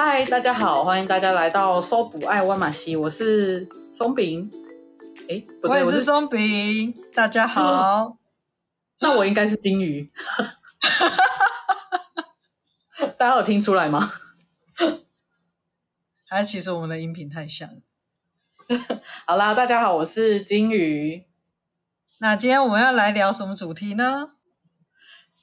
[0.00, 4.48] 嗨，大家好，欢迎大家来到搜捕爱万马西，我是松饼。
[5.28, 6.94] 哎，我也是松饼。
[7.12, 8.16] 大家好，
[9.02, 10.08] 那我应该是金鱼。
[13.18, 14.12] 大家有听出来吗？
[16.30, 17.80] 还是其实我们的音频太像了。
[19.26, 21.24] 好啦，大家好，我是金鱼。
[22.20, 24.34] 那今天我们要来聊什么主题呢？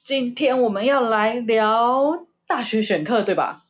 [0.02, 3.64] 今天我们要来聊大学选课，对吧？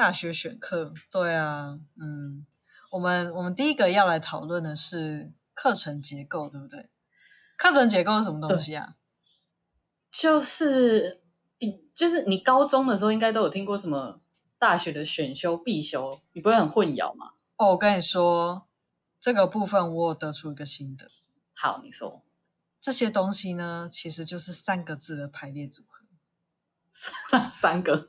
[0.00, 2.46] 大学选课，对啊，嗯，
[2.90, 6.88] 我们我们第一个要来讨论的是课程结构，对不对？
[7.58, 8.94] 课程结构是什么东西啊？
[10.10, 11.20] 就是，
[11.94, 14.22] 就是你高中的时候应该都有听过什么
[14.58, 17.32] 大学的选修必修，你不会很混淆吗？
[17.56, 18.66] 哦，我跟你说，
[19.20, 21.10] 这个部分我有得出一个心得。
[21.52, 22.24] 好，你说。
[22.80, 26.06] 这些东西呢，其实就是三个字的排列组合。
[27.52, 28.08] 三个。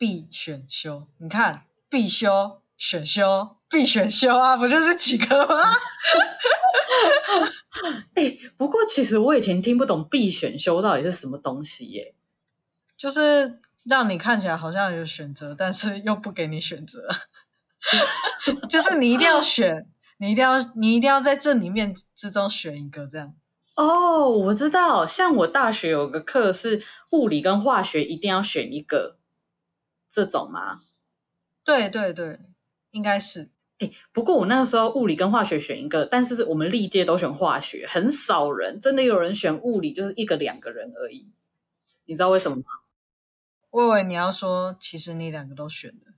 [0.00, 5.56] 必选修，你看，必修、选修、必选修啊，不就是几个吗？
[8.14, 12.14] 哎、欸，不过其实我以前听不懂必选修到底是什么东西耶，
[12.96, 17.06] 就是让你看起来好像有选择，但是又不给你选择，
[18.70, 23.34] 就是你一定要选，你一定要，你一定要在这里面之中选一个这样。
[23.74, 29.19] 哦，我知道，像我大学有个课是物理跟化学，一定要选一个。
[30.10, 30.82] 这种吗？
[31.64, 32.40] 对对对，
[32.90, 33.50] 应该是。
[33.78, 41.30] 哎，不过我那个时候物理跟化学选一个，但是我们历届都选化学，很少人真的有人选物理，就是一个两个人而已。
[42.04, 42.64] 你知道为什么吗？
[43.70, 46.12] 我以为你要说，其实你两个都选了。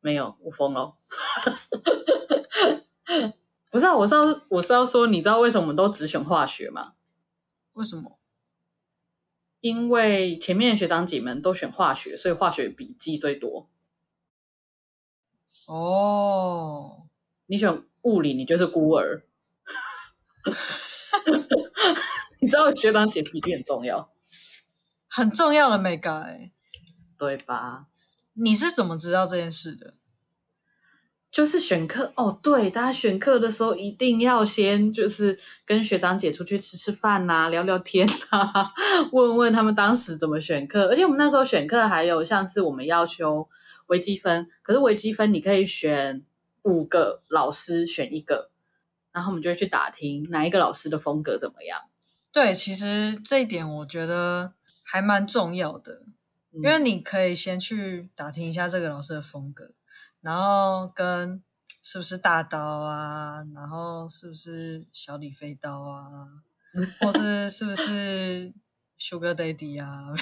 [0.00, 0.94] 没有，我疯了。
[3.70, 6.92] 不是啊，我是要我是要说，你知道为什么我们都只选化学吗？
[7.72, 8.19] 为什么？
[9.60, 13.68] 因为前面学长姐们都选化学，所以化学笔记最多。
[15.66, 17.06] 哦，
[17.46, 19.26] 你选物理，你就是孤儿。
[22.40, 24.10] 你知道学长姐笔记很重要，
[25.06, 26.50] 很重要的美感，
[27.18, 27.88] 对吧？
[28.32, 29.94] 你是怎么知道这件事的？
[31.30, 38.72] 就是选课哦，对，大家选课的时候一定要先就是跟学长姐出去吃吃饭呐、啊，聊聊天啊，
[39.12, 40.88] 问问他们当时怎么选课。
[40.88, 43.48] 而且我们那时候选课还有像是我们要修
[43.86, 46.24] 微积分，可是微积分你可以选
[46.64, 48.50] 五个老师选一个，
[49.12, 51.78] 然后我们就会去打听哪一个老师的风格怎么样。
[52.32, 56.02] 对，其实这一点我觉得还蛮重要的，
[56.52, 59.70] 嗯、因为你可以先去打听一下这个老师的风格。
[60.20, 61.42] 然后跟
[61.82, 63.42] 是不是大刀啊？
[63.54, 66.26] 然后是不是小李飞刀啊？
[67.00, 68.52] 或是是不是
[69.00, 70.14] Sugar Daddy 啊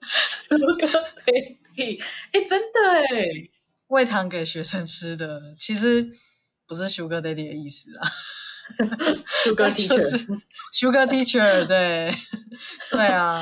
[0.00, 0.88] ？Sugar
[1.26, 2.02] Daddy，
[2.32, 3.50] 哎，真的哎，
[3.88, 6.10] 喂糖给学生吃的，其实
[6.66, 8.08] 不是 Sugar Daddy 的意思啊。
[9.44, 12.12] Sugar Teacher，Sugar Teacher，对，
[12.90, 13.40] 对啊，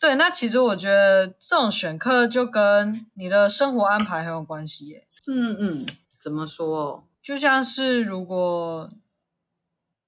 [0.00, 0.14] 对。
[0.14, 5.06] 那其实我觉得这种选课就跟你的生活安排很有关系耶。
[5.26, 5.86] 嗯嗯，
[6.18, 7.08] 怎么说？
[7.22, 8.90] 就像是如果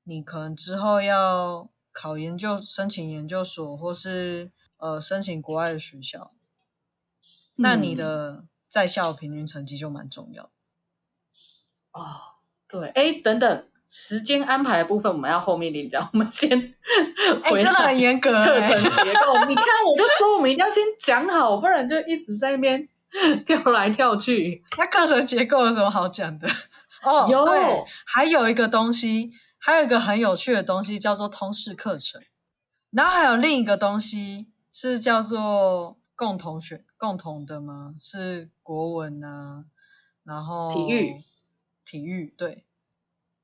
[0.04, 6.32] 你可能之后要考研究、申请研究所，或是呃申请国外的学校，
[7.56, 10.50] 嗯、那你的在校平均成绩就蛮重要。
[11.92, 12.04] 哦，
[12.68, 17.64] 对，哎，等等，时间安排的部分我们要后面领讲，我们先回来。
[17.64, 22.86] 真的很严格，课程结构，你看，我就说我们一定要先讲好，不然就一直在那边。
[23.46, 26.48] 跳来跳去，那课程结构有什么好讲的？
[27.02, 32.20] 哦，有，对，还有一个东西，还有一个很有趣的东西叫做通识课程，
[32.90, 37.94] 然后还有另一个东西是叫做共同选共同的吗？
[37.98, 39.64] 是国文啊，
[40.24, 41.24] 然后体育，
[41.84, 42.66] 体育，对，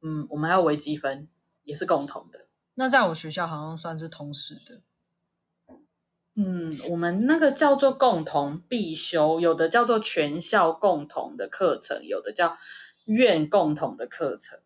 [0.02, 1.28] 嗯，我们还有微积分
[1.64, 2.46] 也是共同的。
[2.74, 4.80] 那在我学校好像算是通识的。
[6.34, 12.56] 嗯，我们那个叫做共同必修，有的叫做全校共同的课程，有的叫
[13.04, 14.58] 院共同的课程。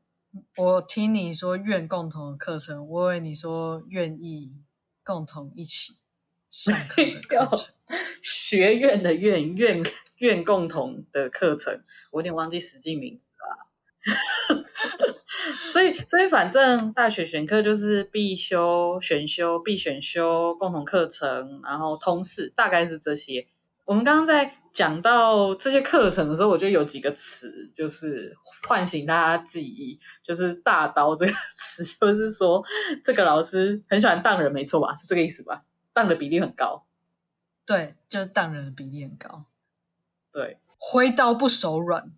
[0.57, 4.55] 我听你说院共同的课程，我以为你说愿意
[5.03, 5.97] 共同一起
[6.51, 7.75] 上课的课程。
[8.23, 9.83] 学院的院院
[10.19, 14.66] 院共同的课程，我有点忘记实际名字了。
[15.73, 23.47] 所以，所以反正大学选课就是必修、选修、必选修、共同课程，然后通识，大概是这些。
[23.85, 28.37] 我们刚刚在讲到这些课程的时候，我觉得有几个词就是
[28.67, 32.63] 唤醒大家记忆，就是“大刀”这个 词，就是说
[33.05, 34.95] 这个老师很喜欢当人，没错吧？
[34.97, 35.63] 是这个意思吧？
[35.93, 36.85] 当的比例很高。
[37.65, 39.45] 对，就是当人的比例很高。
[40.33, 42.13] 对，挥刀不手软。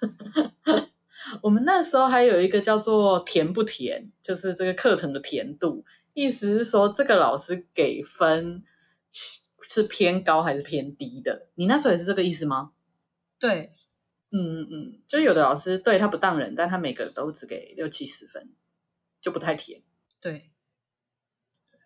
[1.42, 5.84] 我们那时候还有一个叫做“甜不甜”，就是这个课程的甜度，
[6.14, 8.62] 意思是说这个老师给分
[9.62, 11.48] 是偏高还是偏低的。
[11.54, 12.72] 你那时候也是这个意思吗？
[13.38, 13.72] 对，
[14.30, 18.52] 嗯嗯嗯，就有的老师对他不当人，但他每个都只给六七十分，
[19.20, 19.82] 就不太甜。
[20.20, 20.50] 对，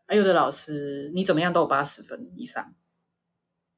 [0.07, 2.75] 还有的老师你怎么样都有八十分以上。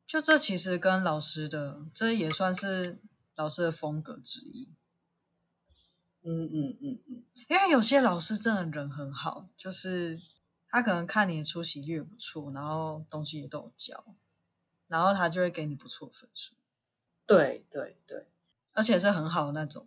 [0.07, 2.99] 就这其实跟老师的，这也算是
[3.37, 4.69] 老师的风格之一。
[6.27, 10.19] 嗯嗯嗯嗯，因为有些老师真的人很好，就是
[10.69, 14.05] 他可能看你的出席率不错，然后东西也都有教，
[14.89, 16.55] 然后他就会给你不错的分数。
[17.27, 18.27] 对对对，
[18.73, 19.87] 而且是很好的那种。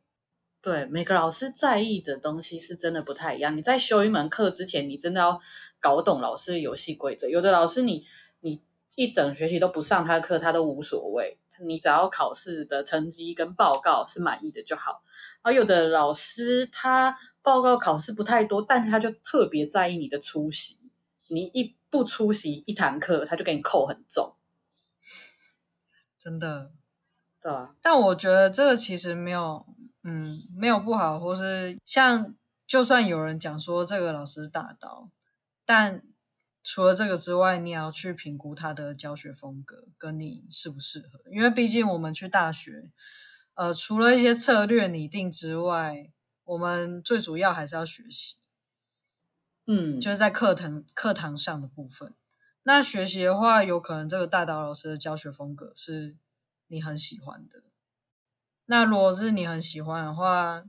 [0.62, 3.56] 对，每个老师在意的东西是真的不太一样。
[3.56, 5.40] 你在修一门课之前，你真的要
[5.80, 7.28] 搞懂老师的游戏规则。
[7.30, 8.06] 有的老师你，
[8.42, 8.62] 你你
[8.96, 15.04] 一整学期都不上他的课，他都无所谓，你只要考试的成绩跟报告是满意的就好。
[15.42, 20.80] 而有的老师他报告考试不太多，但他就特别在意你的出席。
[21.30, 24.36] 你一不出席一堂课，他就给你扣很重。
[26.18, 26.72] 真的，
[27.42, 27.76] 对啊。
[27.82, 29.66] 但我觉得这个其实没有，
[30.04, 35.10] 嗯，没有不好，或是像就算有人讲说这个老师大刀，
[35.66, 36.04] 但
[36.70, 42.92] 除了这个之外，你也要去评估他的教学风格跟你适不适合，因为毕竟我们去大学。
[43.54, 46.12] 呃，除了一些策略拟定之外，
[46.44, 48.36] 我们最主要还是要学习。
[49.66, 52.14] 嗯，就是在课堂课堂上的部分。
[52.64, 56.18] 那学习的话，有可能这个大刀老师的教学风格是
[56.68, 57.64] 你很喜欢的。
[58.66, 60.66] 那如果是你很喜欢的话，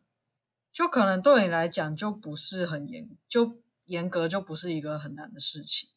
[0.72, 5.90] 就可能对你来讲就不是很严，就严格就不是一个很难的事情。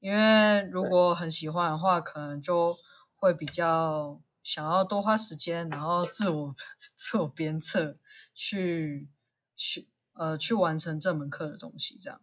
[0.00, 2.76] 因为如果很喜欢的话，可能就
[3.14, 4.20] 会比较。
[4.40, 6.54] 想要多花时间，然后自我
[6.94, 7.98] 自我鞭策，
[8.34, 9.10] 去
[9.54, 12.22] 去呃去完成这门课的东西，这样。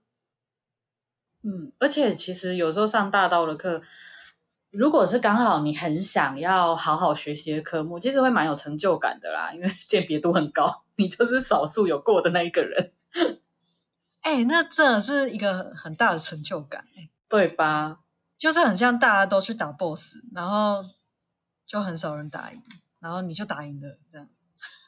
[1.44, 3.84] 嗯，而且其实有时候上大刀的课，
[4.72, 12.94] 如果是刚好你很想要好好学习的科目，其实会蛮有成就感的啦，因为 鉴别度很高，你就是少数有过的那一个人。
[14.25, 16.86] 哎、欸，那真的是一个很大的成就感，
[17.30, 18.00] 对吧？
[18.38, 20.83] 就是很像大家都去打 BOSS，然后。
[21.68, 22.62] 就很少人打赢，
[23.00, 24.30] 然后你就打赢了，这样。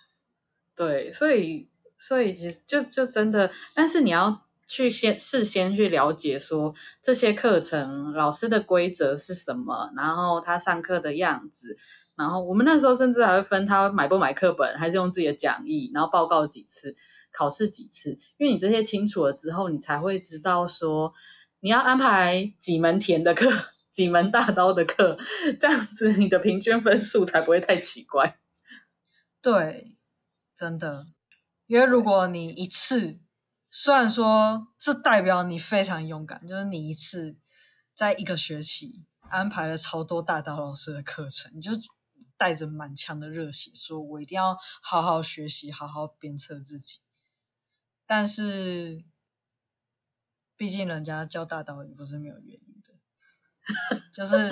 [0.78, 1.68] 对，所以
[1.98, 11.76] 所以其实就就真的，但是你要去先事先去了解说这些课程老师的规则是什么，然后他上课的样子，
[12.16, 16.96] 然后我们那时候甚至还会分他买不买课本，还是用自己的讲义，然后报告几次，
[17.38, 21.14] 考试几次，因为你这些清楚了之后，你才会知道说
[21.60, 23.52] 你要安排几门甜的课。
[23.90, 25.18] 几门大刀的课，
[25.60, 28.38] 这样子你的平均分数才不会太奇怪。
[29.42, 29.98] 对，
[30.56, 31.08] 真的，
[31.66, 33.20] 因为如果你一次，
[33.72, 37.38] 虽然说这代表你非常勇敢，就是你一次
[37.96, 41.72] 在一个学期安排了超多大刀老师的课程，你就
[42.38, 47.00] 带着满腔的热血，说我一定要好好学习，好好鞭策自己。
[48.08, 49.04] 但是，
[50.56, 52.94] 毕竟人家教大导也不是没有原因的。
[54.12, 54.50] 就是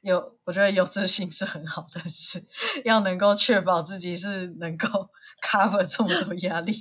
[0.00, 2.42] 有，我觉得有自信是很好但是，
[2.84, 5.10] 要能够确保自己是能够
[5.42, 6.72] cover 这么多压力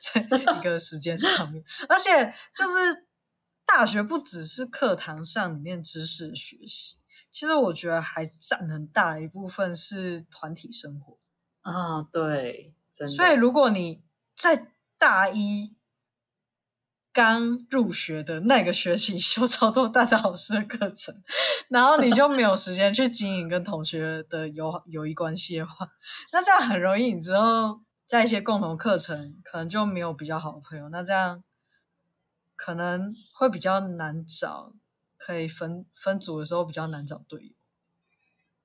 [0.00, 3.08] 在一个时间上面，而且就是
[3.66, 6.96] 大学不只是课堂上里面知识的学习，
[7.30, 11.18] 其实我觉得还占很大一部分是团体生活。
[11.62, 12.74] 啊、哦，对，
[13.14, 14.02] 所以如果你
[14.34, 15.74] 在大一。
[17.12, 21.12] 刚入学的那个学期修超多大大老师的课程，
[21.68, 25.88] 然后你就没有时间去经营跟同学的友友谊关系的话，
[26.32, 31.42] 那这样很容易，你之后在一些共同课程可能就没有比较好的朋友，那这样
[32.54, 34.72] 可能会比较难找，
[35.18, 37.52] 可以分 分组的时候比较难找队友，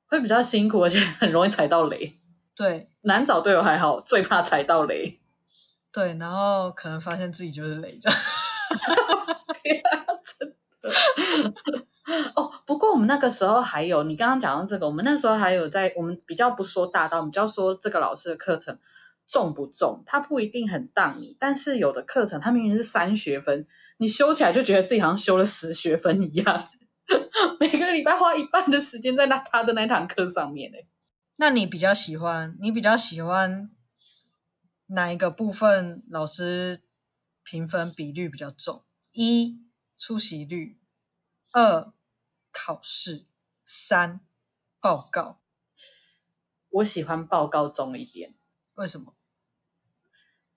[0.05, 2.21] 会比较辛苦，而且很容易踩到雷。
[2.55, 5.19] 对，难找队友还好，最怕踩到雷。
[5.95, 8.09] 对，然后可能发现自己就是累着。
[10.37, 10.55] 真的
[12.35, 18.77] 哦，不过我们那个时候还有，你刚刚讲到这个，我们那时候还有在，我们比较不说大刀，我们就要说这个老师的课程
[19.25, 23.65] 重不重，他不一定很当你，但是有的课程他明明是三学分，
[23.97, 26.67] 你修起来就觉得自己好像修了十学分一样，
[27.61, 30.69] 每个礼拜花一半的时间在那他的那堂课上面。
[31.37, 32.57] 那你比较喜欢？
[32.59, 33.69] 你比较喜欢？
[34.87, 36.83] 哪一个部分老师
[37.43, 38.85] 评分比率比较重？
[39.11, 39.59] 一、
[39.97, 40.79] 出席率，
[41.51, 41.93] 二、
[42.51, 43.25] 考试，
[43.63, 44.21] 三、
[44.79, 45.41] 报告。
[46.69, 48.35] 我喜欢报告重一点。
[48.75, 49.15] 为什么？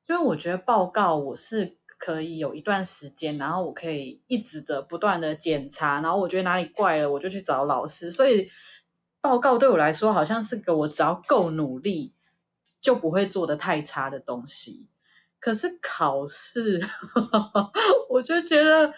[0.09, 8.11] 因为我觉得报告我是可以有一段时间，然后我可以一直的不断的检查，然后我觉得哪里怪了，我就去找老师。
[8.11, 8.51] 所以
[9.21, 12.15] 报告对我来说，好像是个我只要够努力，
[12.81, 14.87] 就不会做的太差的东西。
[15.41, 16.81] 可是考试，
[18.11, 18.93] 我就觉得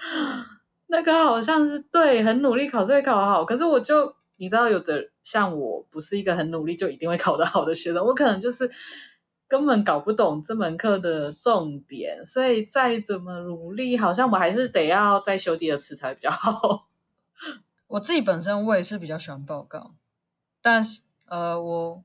[0.87, 3.45] 那个好像是对，很努力考试会考好。
[3.45, 8.71] 可是我就你知道，有的像我不是一个很努力就一定会考得好的学生，我可能就是
[9.47, 16.87] 根本搞不懂这门课的重点，所以再怎么努力，好像我还是得要再修第二次才比较好。
[17.89, 19.95] 我自己本身我也是比较喜欢报告，
[20.63, 22.05] 但是呃，我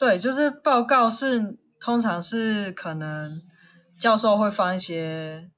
[0.00, 1.60] 对就是报告是。
[1.82, 3.42] 通常是可能
[3.98, 5.50] 教授会放一些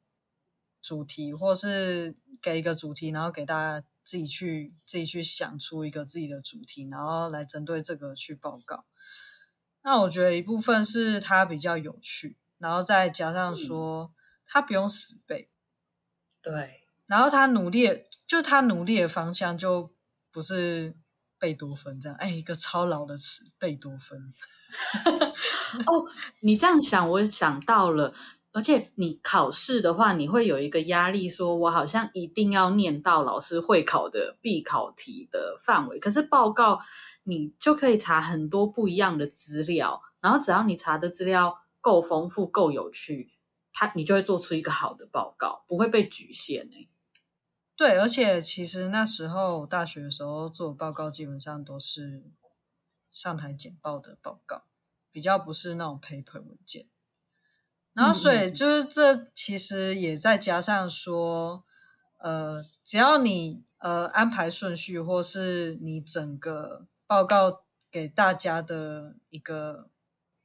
[0.81, 8.85] 主题，或是给一个主题，然后给大家自己去自己去想出一个自己的主题，然后来针对这个去报告。
[9.83, 14.15] 那我觉得一部分是它比较有趣，然后再加上说
[14.47, 15.51] 他不用死背，
[16.41, 19.93] 对，然后他努力，就他努力的方向就
[20.31, 20.95] 不是
[21.43, 24.33] 贝多芬这样，哎，一个超老的词，贝多芬。
[25.87, 26.07] 哦，
[26.39, 28.15] 你这样想，我想到了。
[28.53, 35.99] 而且你考试的话，你会有一个压力，说我好像一定要念到老师会考的必考题的范围。
[35.99, 36.79] 可是报告，
[37.25, 43.33] 你就可以查很多不一样的资料，然后只要你查的资料够丰富、够有趣，
[43.73, 46.89] 它你就会做出一个好的报告，不会被局限欸。
[47.77, 52.33] 对，而且其实那时候大学的时候做报告，基本上都是。
[53.15, 54.65] 上台简报的报告
[55.11, 56.89] 比较不是那种 paper 文件，
[57.93, 61.63] 然后所以就是这其实也再加上说，
[62.21, 69.91] 呃，只要你呃安排顺序，或是你整个报告给大家的一个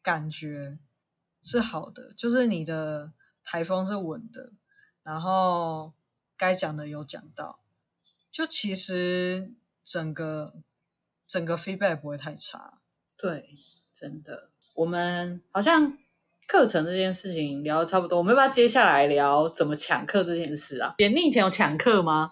[0.01, 0.77] 感觉
[1.41, 3.13] 是好的，就是你的
[3.45, 4.51] 台风是稳的，
[5.03, 5.93] 然后
[6.37, 7.59] 该讲的有讲到，
[8.31, 9.53] 就其实
[9.83, 10.53] 整个。
[11.29, 12.79] 整个 feedback 不会太差，
[13.17, 13.49] 对，
[13.93, 14.49] 真的。
[14.75, 15.97] 我们好像
[16.47, 20.95] 课程这件事情聊的差不多，我们要不要接下来聊怎么抢课这件事啊？
[20.97, 22.31] 姐，你以前有抢课吗？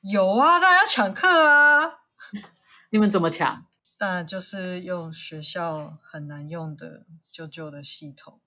[0.00, 1.98] 有啊，当然要抢课啊！
[2.88, 3.66] 你们怎么抢？
[3.98, 8.40] 当然就是用学校很难用的旧旧的系统，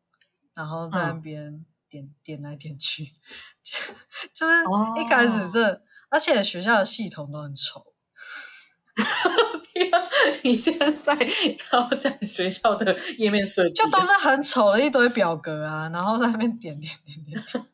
[0.55, 3.05] 然后在那边点、嗯、点来点去，
[3.63, 3.93] 就
[4.33, 4.53] 就是
[5.01, 7.85] 一开始这，哦、而且学校的系统都很丑。
[10.43, 11.17] 你现在
[11.71, 17.65] 要讲学校的页面设计，就都是很丑的一堆表格啊，然后在那边点点点点点。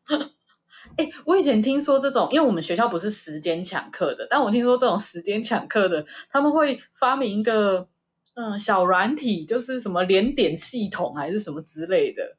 [0.98, 7.90] 哎、欸， 我以前听说这种，因为我们学校不是时间抢课的，但我听说这种时间抢课的，他们会发明一个
[8.36, 12.38] 嗯小软体，就是什么连点系统还是什么之类的。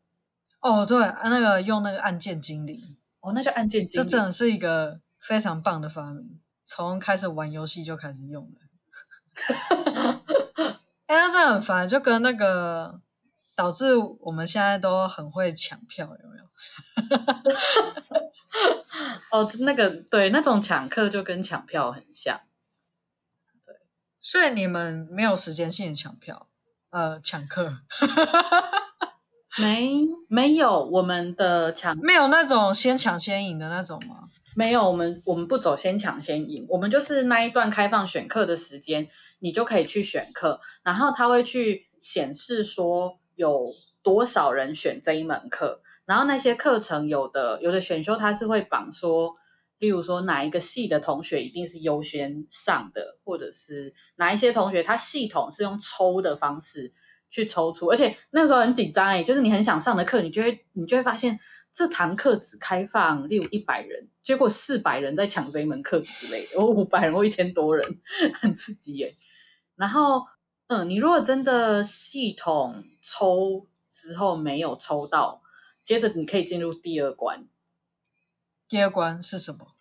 [0.61, 8.61] 哦，对，那个用那个按键精灵，哦，那叫按键精灵，这真的是一个非常棒的发明，从开始玩游戏就开始用了。
[11.07, 13.01] 哎，那这很烦，就跟那个
[13.55, 16.45] 导致我们现在都很会抢票，有没有？
[19.31, 22.41] 哦，那个对，那种抢课就跟抢票很像。
[23.65, 23.75] 对，
[24.21, 26.49] 所以你们没有时间性的抢票，
[26.91, 27.81] 呃，抢课？
[29.59, 34.29] 没，没有，我们的抢没有那种先抢先赢的那种吗？
[34.55, 39.09] 没有，我们我们不走先抢先赢，我们就是那一段开放选课的时间。
[39.39, 43.71] 你就可以去选课，然后他会去显示说有
[44.03, 49.35] 多少人选这一门课，然后那些课程有的有的选修它是会绑说，
[49.79, 56.95] 例如说哪一个系的同学一定是优先上的，或者是哪一些同学他系统是用抽的方式
[57.30, 61.38] 去抽出，而且那时候很紧张哎，就是你很想上的课，你就会你就会发现
[61.73, 68.00] 这堂课只开放例如一百人，结果四百人在抢这一门课之类的，哦，五百人或一千多人，
[68.40, 69.16] 很刺激耶。
[69.75, 70.26] 然后，
[70.68, 75.42] 嗯，你如果真的系统抽之后没有抽到，
[75.85, 77.47] 接着你可以进入第二关。
[78.68, 79.75] 第二关是什么？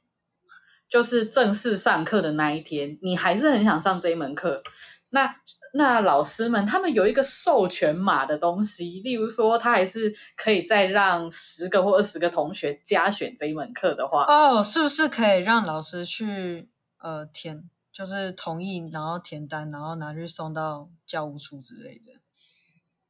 [0.88, 4.62] 就是正式上课的那一天，你还是很想上这一门课。
[5.10, 5.42] 那
[5.78, 17.70] 那老师们他们有一个授权码的东西，例如说他还是可以再让十个或二十个同学加选这一门课的话，哦，是不是可以让老师去呃填？
[17.92, 22.12] 就是同意，然后填单，然后拿去送到教务处之类的。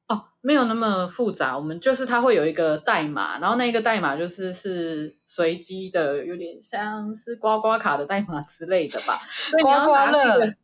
[0.08, 1.58] 哦，没有那么复杂。
[1.58, 9.14] 我们就是它会有一个代码，然后那个代码就是是随机的，有点像是刮刮卡的代码之类的吧。
[9.50, 10.56] 所以你要拿这个，刮刮乐。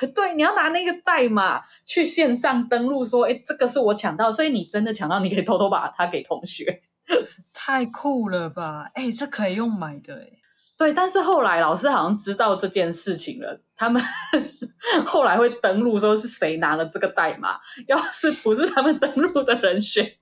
[0.14, 6.82] 对，你要拿那个代码去线上登录，说，哎，这个是我抢到，所以你真的抢到，你可以偷偷把它给同学。
[7.52, 8.90] 太酷了吧！
[8.94, 10.30] 哎，这可以用买的哎。
[10.76, 14.02] 对，但是后来老师好像知道这件事情了，他们
[15.06, 20.16] 后来会登录说是谁拿了这个代码，要是不是他们登录的人选，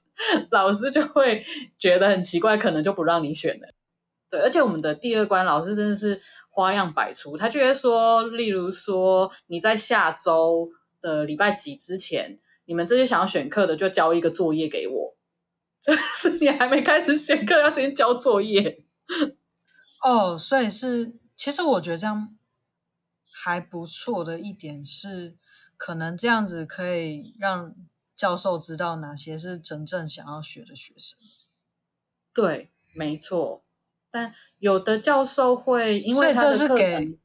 [0.51, 1.45] 老师就会
[1.79, 3.69] 觉得很奇怪，可能就不让你选了。
[4.33, 6.21] 对，而且我们的第二关老师真的是。
[6.55, 10.69] 花样百出，他就会说，例如说你在下周
[11.01, 15.17] 的礼拜几之前，你们这些想要选课的就交一个作业给我，
[15.81, 18.85] 就是你还没开始选课，要先交作业。
[20.03, 22.37] 哦，所以是，其实我觉得这样
[23.33, 25.35] 还不错的一点是，
[25.79, 27.75] 可能这样子可以让
[28.15, 31.19] 教授知道哪些是真正想要学的学生。
[32.35, 33.65] 对，没错。
[34.13, 37.19] 但有的教授会因为他的课程，所以这是给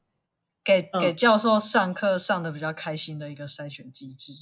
[0.64, 4.32] 给给教授上课上的比较开心的一个筛选机制。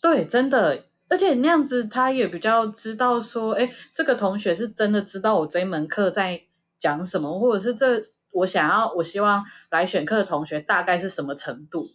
[0.00, 6.46] 对，真的，而且那样子他也比较知道说，哎，这个同学是真的知道我这一门课在
[6.78, 8.00] 讲什么，或者是这
[8.32, 11.90] 我想要我希望来选课的同学大概是什么程度，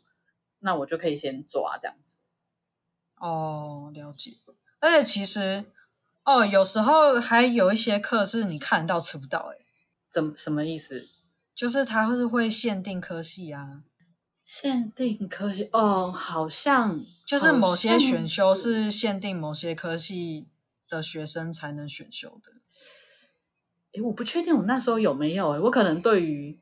[0.60, 2.19] 那我就可以先抓这样子。
[3.15, 4.33] 哦，了解。
[4.79, 5.65] 而且其实。
[6.23, 9.65] 哦，有时候还有一些课是你看到吃不到，哎，
[10.11, 11.07] 怎么什么意思？
[11.55, 13.83] 就是它是会限定科系啊，
[14.45, 20.47] 限定科系哦，好像就是某些选修是限定某些科系
[20.87, 22.51] 的学生才能选修的。
[23.93, 26.59] 哎，我不确定我那时候有没有，哎，我可能对于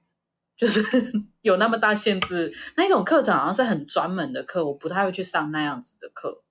[0.57, 0.81] 就是
[1.41, 6.43] 有那么大限制，那种课程好像是很专门的课，我不太会去上那样子的课。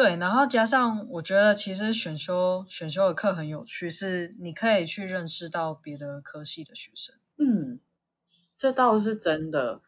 [0.00, 7.14] 对，然后加上我觉得其实选修选修的课很有趣，是你可以去认识到别的科系的学生。
[7.36, 7.78] 嗯，
[8.56, 9.82] 这倒是真的，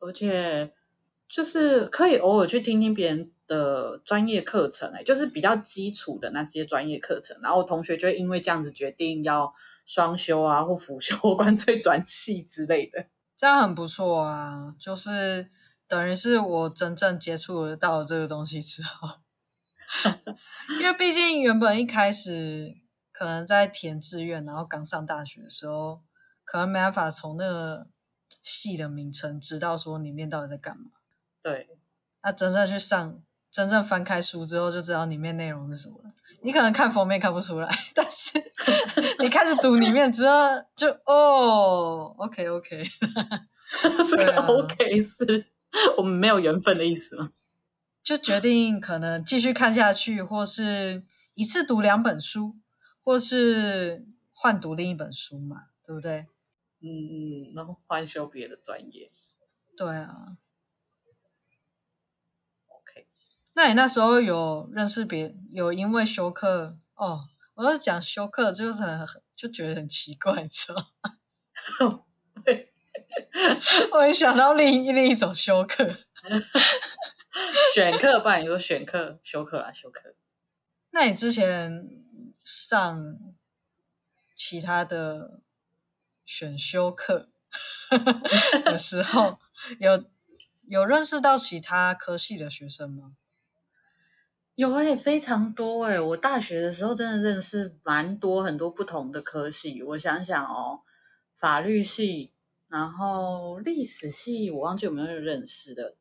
[0.00, 0.74] 而且
[1.26, 9.50] 就是可以偶尔去听听别人的专业课程，哎，就是比较基础的那些专业课程，然后同学就会因为这样子决定要
[9.86, 14.74] 双修啊，或辅修，或干脆转系之类的，这样很不错啊。
[14.78, 15.48] 就是
[15.88, 19.23] 等于是我真正接触到这个东西之后。
[20.80, 22.74] 因为毕竟原本一开始
[23.12, 26.02] 可能在填志愿，然后刚上大学的时候，
[26.44, 27.86] 可能没办法从那个
[28.42, 30.84] 系的名称知道说里面到底在干嘛。
[31.42, 31.68] 对，
[32.22, 36.10] 那真正去上，真正翻开书之后，就知道里面内容是什么了。
[36.42, 38.38] 你可能看封面看不出来，但是
[39.20, 40.34] 你开始读里面之后，
[40.76, 42.84] 就哦，OK OK，
[44.10, 45.46] 这个 OK 是
[45.96, 47.30] 我们没有缘分的意思吗？
[48.04, 52.58] 就决定可能继续看下去，或是一次读两本书，
[53.02, 56.26] 或是换读另一本书嘛，对不对？
[56.82, 59.10] 嗯嗯，然后换修别的专业。
[59.74, 60.36] 对啊。
[62.66, 63.06] OK，
[63.54, 67.28] 那你那时候有认识别有因为修课哦？
[67.54, 71.18] 我要讲修课就是很就觉得很奇怪，你知道吗？
[72.44, 72.70] 对，
[73.92, 76.00] 我一想到另一另一种修课。
[77.74, 80.14] 选课，不然你说选课、修课啊，修课。
[80.90, 81.88] 那你之前
[82.44, 83.34] 上
[84.36, 85.40] 其他的
[86.24, 87.30] 选修课
[88.64, 89.38] 的时候，
[89.80, 90.04] 有
[90.68, 93.16] 有认识到其他科系的学生吗？
[94.54, 96.00] 有诶、欸，非常多哎、欸。
[96.00, 99.82] 我大学的时候真的认识蛮多很多不同的科系。
[99.82, 100.82] 我想想哦，
[101.34, 102.32] 法律系，
[102.68, 105.96] 然后历史系，我忘记有没有认识的。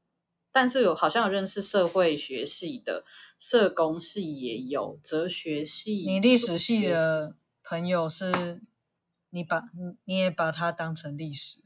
[0.53, 3.03] 但是有好像有认识社会学系的，
[3.39, 6.05] 社工系也有，哲学系。
[6.05, 8.61] 你历史系的朋友是，
[9.31, 9.63] 你把
[10.05, 11.63] 你也把他当成历史，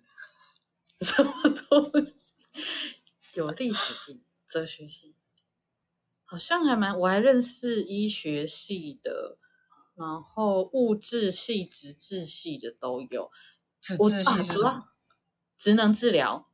[1.01, 1.31] 什么
[1.69, 2.35] 东西？
[3.33, 5.15] 有历史系、哲学系，
[6.23, 9.37] 好像还蛮，我还认识医学系的，
[9.95, 13.29] 然后物质系、职治系的都有。
[13.81, 14.87] 职治系是什么？
[15.57, 16.49] 职能治疗。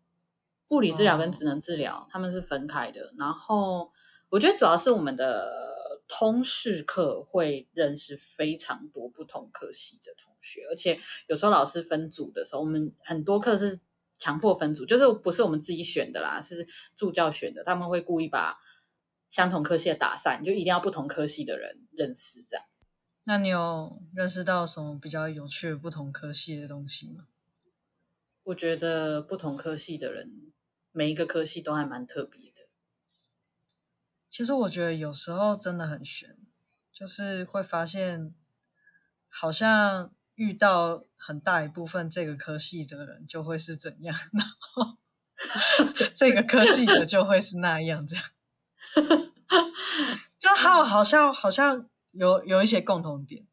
[0.73, 2.07] 物理治疗跟职能治疗，oh.
[2.11, 3.13] 他们是分开的。
[3.17, 3.91] 然后
[4.29, 13.79] 我觉得主要是我们的通识课会认识非常多不同科系的同学，而且有时候老师分组的时候，我们很多课是
[14.17, 17.63] 强迫分组，就是不是我们自己选的啦，是助教选的。
[17.63, 18.57] 他们会故意把
[19.29, 22.85] 相同科系的打散，就一定要不同科系的人认识这样子。
[23.25, 27.27] 那你有认识到什么比较有趣的不同科系的东西吗？
[28.43, 30.51] 我觉得不同科系的人。
[30.93, 32.61] 每一个科系都还蛮特别的。
[34.29, 36.37] 其实我觉得有时候真的很悬，
[36.91, 38.33] 就是会发现，
[39.27, 44.97] 好像遇到很大一部分这个科系的人就会是怎样， 然后
[46.15, 48.25] 这个科系的就会是那样这样。
[50.37, 53.45] 就好好像好像有有一些共同点。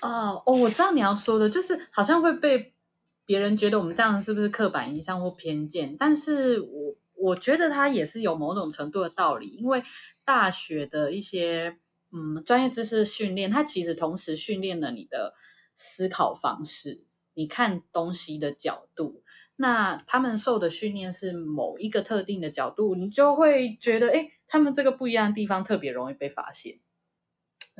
[0.00, 2.74] 哦哦，我知道你要说的，就是好像会被
[3.24, 5.96] 别人觉得我们这样是不是刻板印象或偏见？
[5.96, 9.82] 但是我我觉得它也是有某种程度的道理，因为
[10.24, 11.78] 大学的一些
[12.10, 15.34] 嗯专业知识训练，它其实同时训练了你的
[15.74, 17.04] 思考方式，
[17.34, 19.22] 你看东西的角度。
[19.56, 26.80] 那他们受的训练是某一个特定的角度，你就会觉得，哎，他们这个不一样的地方特别容易被发现。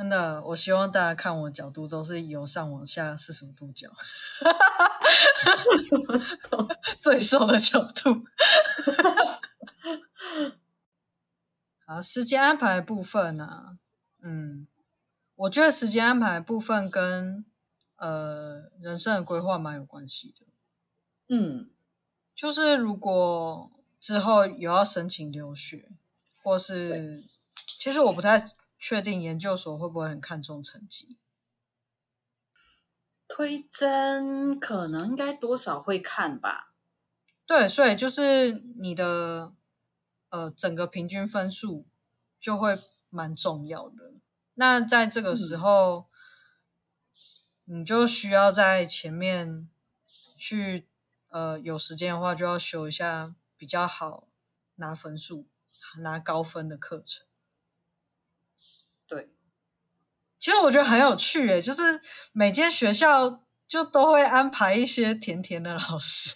[0.03, 3.89] 真的，我希望大家看我角度都是由上往下四十五度角，
[5.81, 6.21] 什么
[6.99, 8.21] 最瘦的角度。
[11.87, 13.79] 好，时间安排的部分呢、啊？
[14.23, 14.67] 嗯，
[15.37, 17.45] 我觉得时间安排的部分跟
[17.99, 20.45] 呃人生的规划蛮有关系的。
[21.29, 21.71] 嗯，
[22.35, 25.91] 就是如果之后有要申请留学，
[26.43, 27.23] 或是
[27.55, 28.43] 其实我不太。
[28.85, 31.17] 确定研究所会不会很看重成绩？
[33.29, 36.75] 推甄可能应该多少会看吧。
[37.47, 39.53] 对，所以就是你的
[40.31, 41.87] 呃整个平均分数
[42.41, 42.77] 就会
[43.09, 44.15] 蛮重要的。
[44.55, 46.09] 那在这个时候，
[47.67, 49.71] 嗯、你就需要在前面
[50.37, 50.89] 去
[51.29, 54.27] 呃有时间的话，就要修一下比较好
[54.75, 55.47] 拿分数、
[55.99, 57.25] 拿高分的课程。
[60.43, 62.01] 其实我觉得很有趣诶，就是
[62.33, 66.35] 每间学校就都会安排一些甜甜的老师，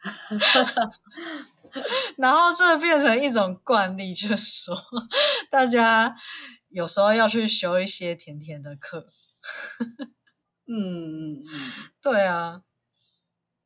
[2.16, 4.82] 然后这变成一种惯例，就是说
[5.50, 6.16] 大家
[6.70, 9.08] 有时候要去修一些甜甜的课。
[10.66, 11.44] 嗯，
[12.00, 12.62] 对啊，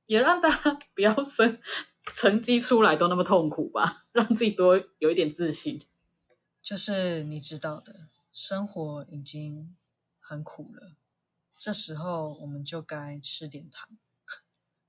[0.06, 1.60] 也让大家不要生
[2.16, 5.80] 成绩出来都那么痛苦吧，让自己多有一点自信。
[6.60, 8.08] 就是你知道的。
[8.32, 9.76] 生活已经
[10.18, 10.92] 很苦了，
[11.58, 13.88] 这时候我们就该吃点糖，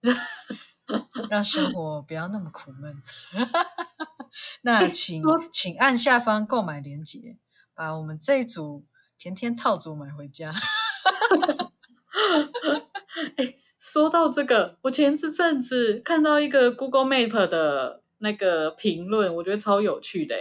[1.29, 3.01] 让生活不要那么苦闷。
[4.61, 7.37] 那请请按下方购买链接，
[7.73, 8.85] 把我们这一组
[9.17, 10.53] 甜甜套组买回家。
[13.37, 20.35] 哎，说到这个，我前这阵子看到一个 Google Map 的那个评论，我觉得超有趣的，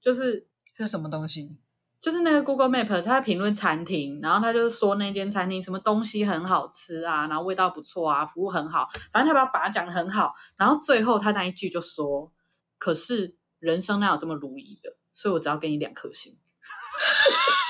[0.00, 1.56] 就是是什么东西？
[2.00, 12.32] 就是那个 Google Map，他在评论餐厅，然后他就说那间餐厅什么东西很好吃啊，然后味道不错啊，服务很好，反正他把把它讲得很好，然后最后他那一句就说
[12.78, 14.96] ：“可是人生哪有这么如意的？
[15.12, 16.38] 所以我只要给你两颗星。”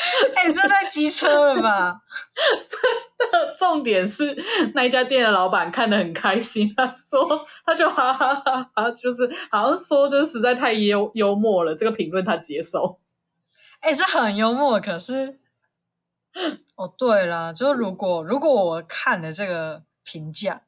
[0.34, 2.00] 哎、欸，这太机车了吧！
[2.66, 4.34] 真的，重点是
[4.74, 7.22] 那一家店的老板看得很开心，他说
[7.66, 13.00] 他就哈哈哈哈，就是好像说就是实在太幽幽默了，这个评论他接受。
[13.80, 15.38] 哎、欸，这很幽默，可是
[16.76, 20.62] 哦，对了，就是如果如果我看了这个评价，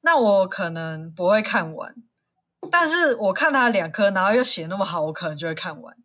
[0.00, 1.94] 那我可能不会看完，
[2.70, 5.96] 但是我看他两颗，然后又写那么好，我可能就会看完。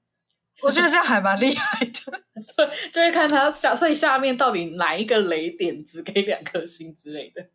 [0.66, 1.92] 我觉得这样还蛮厉害的，
[2.58, 7.46] 对，就会看他下，所以下面到底哪一个雷点只给两颗星之类的。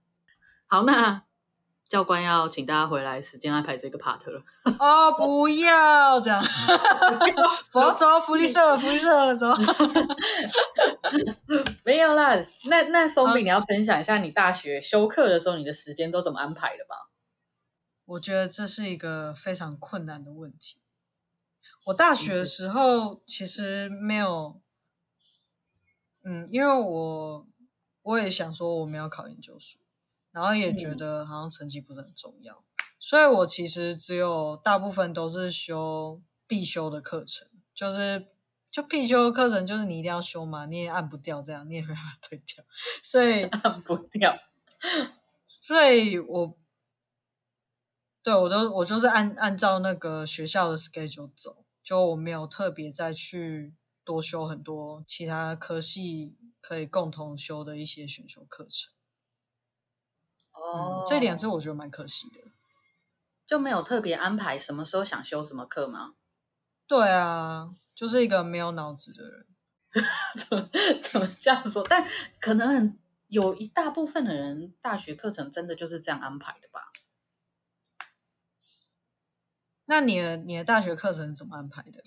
[0.69, 1.25] 好，那
[1.89, 4.41] 教官要请大家回来，时间安排这个 part 了。
[4.79, 6.41] 哦，不要这样，
[7.69, 9.49] 走走福利社，福利社了走。
[11.83, 17.11] 没有啦，那那松饼，你要分享一下你大学修课的时候，你的时间都怎么安排的吧？
[18.07, 20.80] 我觉得这是一个非常困难的问题。
[21.91, 24.61] 我大学的时候其实没有，
[26.23, 27.47] 嗯，因为我
[28.03, 29.81] 我也想说我们要考研究所，
[30.31, 38.29] 然后也觉得好像成绩不是很重要，嗯，所以我其实只有大部分都是修必修的课程，就是
[38.71, 42.65] 就必修的课程就是你一定要修嘛，你也按不掉这样，你也没办法退掉，
[43.03, 44.39] 所以 按不掉，
[45.49, 46.57] 所以我
[48.23, 51.60] 对我都我就是按按照那个学校的 schedule 走。
[51.91, 53.75] 就我没有特别再去
[54.05, 58.93] 多修很多其他科系可以共同修的一些选修课程。
[60.53, 61.03] 哦、oh.
[61.03, 62.53] 嗯，这点是我觉得蛮可惜的。
[63.45, 66.15] 就没有特别安排什么时候想修什么课吗？
[66.87, 69.47] 对啊，就是一个没有脑子的人。
[70.39, 70.71] 怎么
[71.03, 71.85] 怎么这样说？
[71.91, 72.07] 但
[72.41, 76.93] 可能有一大部分的人大学课程真的就是这样安排的吧。
[79.91, 82.01] 那你的你的大学课程怎么安排的？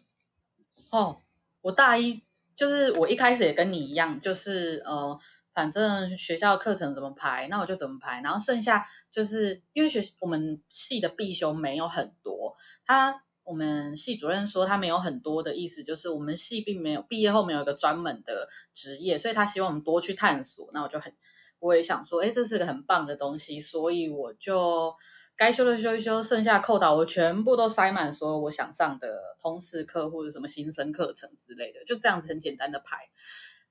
[0.90, 1.18] 哦，
[1.60, 2.24] 我大一
[2.56, 5.20] 就是我一开始也跟你一样，就是呃
[5.54, 8.22] 反正学校课程怎么排，那我就怎么排。
[8.22, 20.70] 然后剩下就是因为学我们系的必修没有很多，他我们系主任说他没有很多的意思，就是我们系并没有毕业后没有一个专门的职业，所以他希望我们多去探索。
[20.74, 21.14] 那我就很
[21.60, 24.96] 我也想说，哎，这是个很棒的东西，所以我就
[25.36, 33.10] 该修的修一修，剩下扣打我全部都塞满，所有我想上的通识课或者什么新生课程之类的，就这样子很简单的排，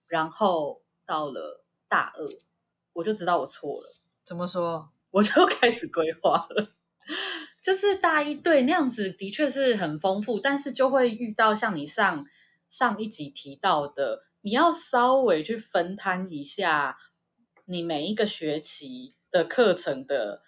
[0.06, 1.58] 然后到了。
[1.92, 2.26] 大二，
[2.94, 3.94] 我就知道我错了。
[4.22, 4.90] 怎么说？
[5.10, 6.72] 我就开始规划了。
[7.60, 12.24] 就是大一对那样子的确是很丰富，但是就会遇到像你上
[12.66, 16.96] 上一集提到的，你要稍微去分摊一下
[17.66, 20.40] 你每一个学期的课程的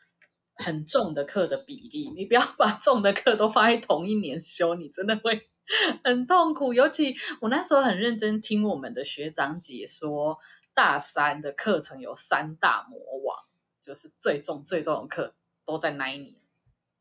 [0.56, 2.12] 很重的课的比例。
[2.16, 5.48] 你不要把重的课都放在同一年修，你真的会
[6.04, 6.74] 很痛苦。
[6.74, 10.38] 尤其我那时候很认真听我们的学长解说。
[10.76, 13.38] 大三的课程有三大魔王，
[13.86, 16.34] 就是最重最重的课都在那一年。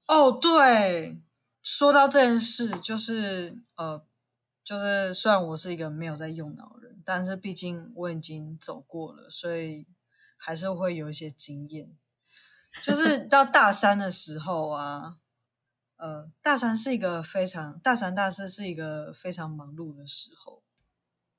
[0.06, 1.18] 哦，对，
[1.64, 4.06] 说到这件事，就是呃，
[4.64, 9.88] 就是虽然我是一个没有在用脑的人，但是毕竟我已经走过了，所以
[10.38, 11.98] 还是会有一些经验。
[12.82, 15.18] 就是到大三的时候啊，
[15.98, 20.64] 呃，大三是一个非常，大三大四是一个非常忙碌的时候，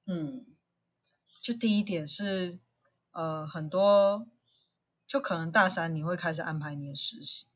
[0.06, 0.46] 嗯。
[1.42, 2.58] 就第一点是，
[3.10, 4.26] 呃，很多
[5.06, 7.48] 就可能大三你会开始安排你的实习。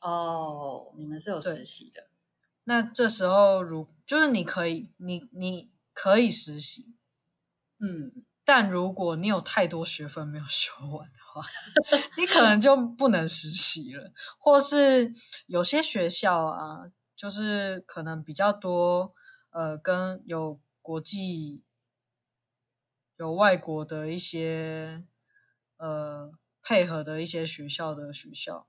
[0.00, 2.08] 哦，你们是有实习的。
[2.62, 6.94] 那这时候如就是你可以，你你可以实习，
[7.80, 11.42] 嗯，但如果你有太多学分没有 修完的话，
[12.16, 14.12] 你可能就不能实习了。
[14.38, 15.12] 或是
[15.46, 19.14] 有些学校啊，就是可能比较多，
[19.50, 21.62] 呃，跟有国际。
[23.16, 25.04] 有外国的一些
[25.76, 28.66] 呃配合的一些学校的学校，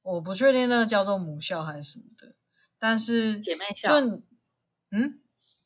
[0.00, 2.34] 我不确定那个叫做母校还是什么的，
[2.78, 4.00] 但是姐妹校，
[4.90, 5.20] 嗯，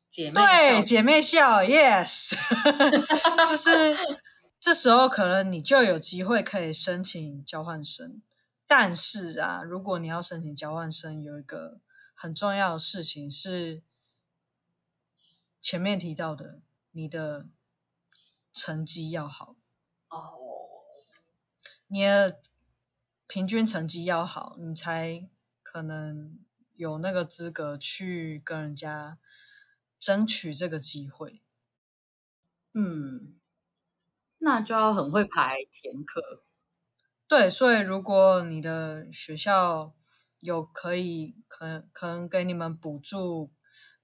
[0.08, 2.34] 姐妹对姐妹校，yes，
[3.48, 3.96] 就是
[4.58, 8.22] 这时候可能你就有机会可以申请交换生，
[8.66, 11.80] 但是啊，如果你要申请交换生，有一个
[12.14, 13.82] 很重要的事情是
[15.60, 16.62] 前面提到的。
[16.92, 17.50] 你的
[18.54, 19.54] 成绩要好
[20.08, 20.80] 哦，oh.
[21.88, 22.40] 你的
[23.26, 25.28] 平均成绩要好，你才
[25.62, 26.38] 可能
[26.72, 29.18] 有那个资格去跟人家
[29.98, 31.42] 争取这个机会。
[32.72, 33.35] 嗯，
[34.38, 36.44] 那就要很会排填课。
[37.28, 39.94] 对，所以如果你的学校
[40.40, 43.52] 有可以，可能可能给你们补助，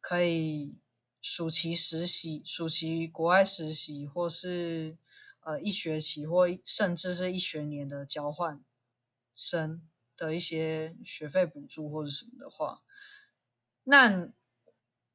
[0.00, 0.80] 可以。
[1.24, 4.98] 暑期实习、暑期国外实习，或是
[5.42, 8.60] 呃一学期或甚至是一学年的交换
[9.36, 12.82] 生的一些学费补助或者什么的话，
[13.84, 14.30] 那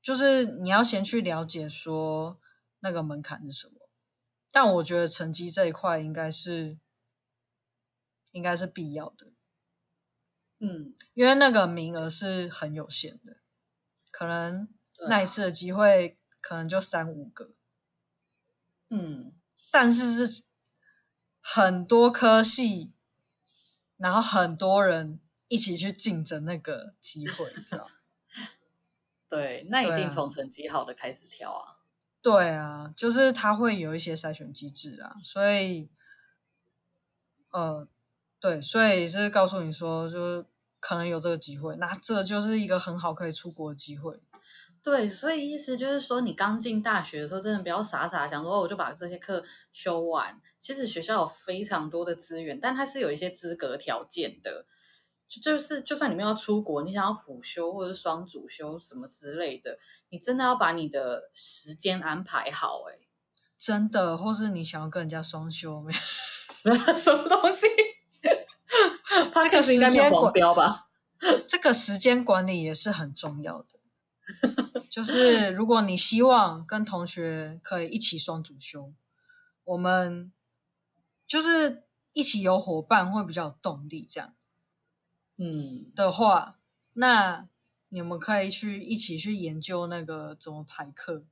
[0.02, 2.40] 就是你要先去了解说
[2.80, 3.77] 那个门槛是什么。
[4.52, 6.78] 但我觉得成绩这一块应该是
[8.32, 9.28] 应该是必要的，
[10.60, 13.38] 嗯，因为那个名额是很有限的，
[14.12, 14.68] 可能。
[15.08, 17.52] 那一次的机会可能就三五个，
[18.90, 19.32] 嗯，
[19.70, 20.46] 但是是
[21.40, 22.94] 很多科系，
[23.98, 27.88] 然后很多人一起去竞争那个机会，你知道？
[29.30, 31.77] 对，那一定从成绩好的开始挑啊。
[32.30, 35.90] 对啊，就是他会有一些筛选机制啊，所以，
[37.52, 37.88] 呃，
[38.38, 40.46] 对，所以是告诉你说，就是
[40.82, 44.20] 可能有这个机会，那这就是一个很好可以出国的机会。
[44.84, 50.38] 对，所以意思就是说，你刚进大学的时候，真的不要傻傻想说，我就把这些课修完。
[50.60, 54.66] 其实学校有非常多的资源，但它是有一些资格条件的。
[55.30, 59.78] 就就是，就算你们要出国，你想要辅修或者是双主修什么之类的，
[60.10, 62.84] 你真的要把你的时间安排好。
[62.90, 63.08] 哎，
[63.58, 65.94] 真的，或是你想要跟人家双休没？
[66.96, 67.68] 什么东西？
[69.34, 70.88] 这个时间管标吧？
[71.48, 73.80] 这个时间管理也是很重要的。
[74.90, 78.94] 就是如果你希望跟同学可以一起双主修，
[79.64, 80.32] 我们
[81.26, 84.34] 就是一起有伙伴会比较有动力，这样，
[85.38, 86.60] 嗯的话，
[86.94, 87.48] 那
[87.90, 91.24] 你们可以去一起去研究那个怎么排课，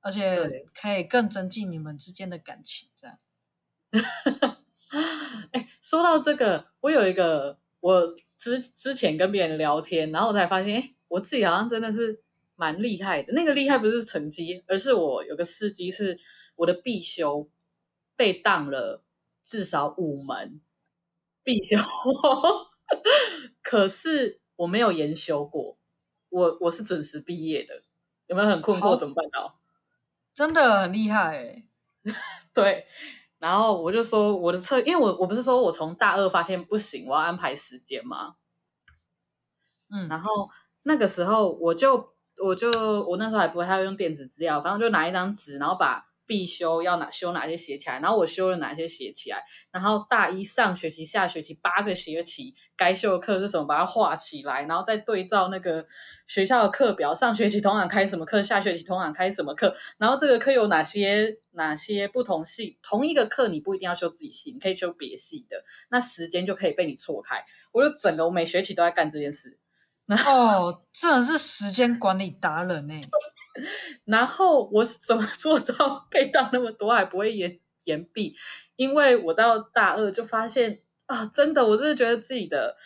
[0.00, 3.18] 而且可以更增进你们之间的感情，这样。
[5.52, 12.22] 哎，说到这个，我有一个，我之之前跟别人聊天，然后我才发现，哎，我自己好像真的是。
[12.58, 13.34] 蛮厉害的。
[13.34, 16.18] 那个厉害不是成绩，而是我有个司机是
[16.54, 17.50] 我的必修
[18.16, 19.04] 被当了
[19.44, 20.58] 至少五门
[21.44, 21.76] 必修，
[23.60, 25.76] 可是我没有研修过，
[26.30, 27.82] 我我是准时毕业的。
[28.26, 28.96] 有没有很困惑？
[28.96, 29.58] 怎么办到？
[30.34, 31.64] 真的很厉害欸。
[32.52, 32.86] 对，
[33.38, 38.36] 然后我就说我的测，因为我我不是说我从大二发现不行，我要安排时间吗？
[39.90, 40.50] 嗯，然后
[40.82, 42.70] 那个时候我就我就
[43.04, 55.86] 我那时候还不会，还要用电子资料，反正就拿一张纸，然后把必修要哪修哪些写起来，然后我修了哪些写起来，然后大一上学期、下学期八个学期该修的课是什么，把它画起来，然后再对照那个
[56.26, 65.56] 学校的课表，上学期通常开什么课，下学期通常开什么课，然后这个课有哪些哪些不同系，同一个课你不一定要修自己系，你可以修别系的，
[65.90, 67.44] 那时间就可以被你错开。
[67.72, 69.58] 我就整个我每学期都在干这件事。
[70.26, 72.94] 哦，真的是时间管理达人呢。
[74.04, 78.34] 然后我是怎么做到可以当那么多还不会延延毕？
[78.76, 82.76] 因为我到大二就发现啊，真的，我真的觉得自己的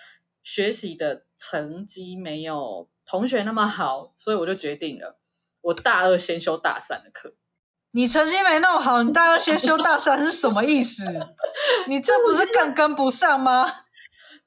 [0.42, 5.18] 学习的成绩没有同学那么好，所以我就决定了，
[5.62, 7.34] 我大二先修大三的课。
[7.92, 11.04] 你成绩没那么好，你大二先修大三是什么意思？
[11.88, 13.86] 你这不是更跟不上吗？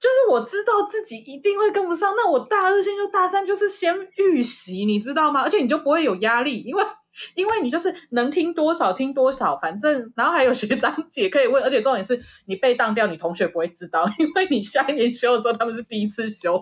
[0.03, 5.41] 就是我知道自己一定会跟不上，那我大二先修大三就是先预习，你知道吗？
[5.43, 6.83] 而且你就不会有压力，因为
[7.35, 16.61] 因为你就是能听多少听多少，反正然后还有学长姐可以问，而且重点是你被当掉，你同学不会知道，因为你下一年修的时候他们是第一次修。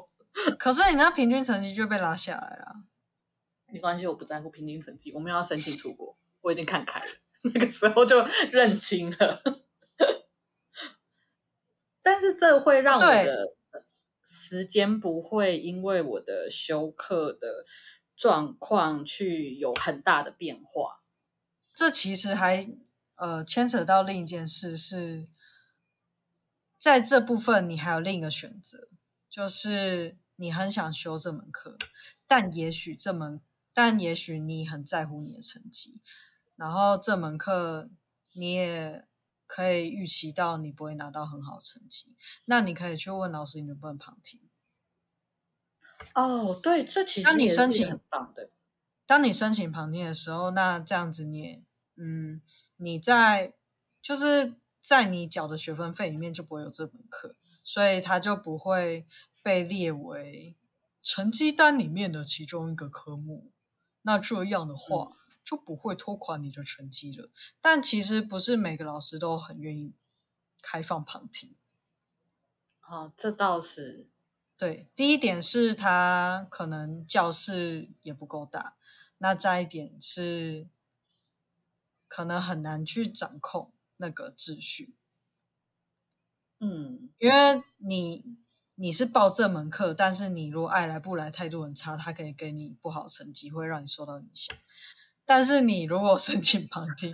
[0.59, 2.75] 可是你那平均成绩就被拉下来了。
[3.73, 7.05] 没关系，我不在乎平均成绩，我们要申请出国，我已经看开了，
[7.53, 9.41] 那个时候就认清了。
[12.03, 13.55] 但是这会让我的
[14.23, 17.65] 时间不会因为我的休课的
[18.15, 21.03] 状况去有很大的变化。
[21.73, 22.67] 这其实还
[23.15, 25.27] 呃牵扯到另一件事，是
[26.77, 28.89] 在这部分你还有另一个选择，
[29.29, 31.77] 就是你很想修这门课，
[32.25, 33.39] 但也许这门，
[33.73, 36.01] 但也许你很在乎你的成绩，
[36.55, 37.89] 然后这门课
[38.33, 39.05] 你也。
[39.53, 44.39] 可以预期到你不会拿到很好的成绩，那你可以去问老师，你能不能旁听？
[46.15, 48.49] 哦，对，这其实当你申请很棒的。
[49.05, 51.63] 当你申请旁听的时候，那这样子你也，
[51.97, 52.41] 嗯，
[52.77, 53.53] 你在
[54.01, 59.05] 就是在你缴的学分费里面就不会有这门课，所以它就不会
[59.43, 60.55] 被列为
[61.03, 63.50] 成绩单里面的其中一个科目。
[64.03, 65.11] 那这样的话。
[65.11, 67.31] 嗯就不会拖垮你的成绩了。
[67.59, 69.95] 但其实不是每个老师都很愿意
[70.61, 71.55] 开放旁听。
[72.83, 74.07] 哦，这倒是。
[74.55, 78.77] 对，第一点是他可能教室也不够大，
[79.17, 80.69] 那再一点是
[82.07, 84.95] 可能很难去掌控那个秩序。
[86.59, 88.37] 嗯，因为你
[88.81, 94.57] 你是报这门课，但是你如果爱来不来，态度很差，他可以给你不好成绩，会让你受到影响。
[95.23, 97.11] 但是你如果 申请旁听，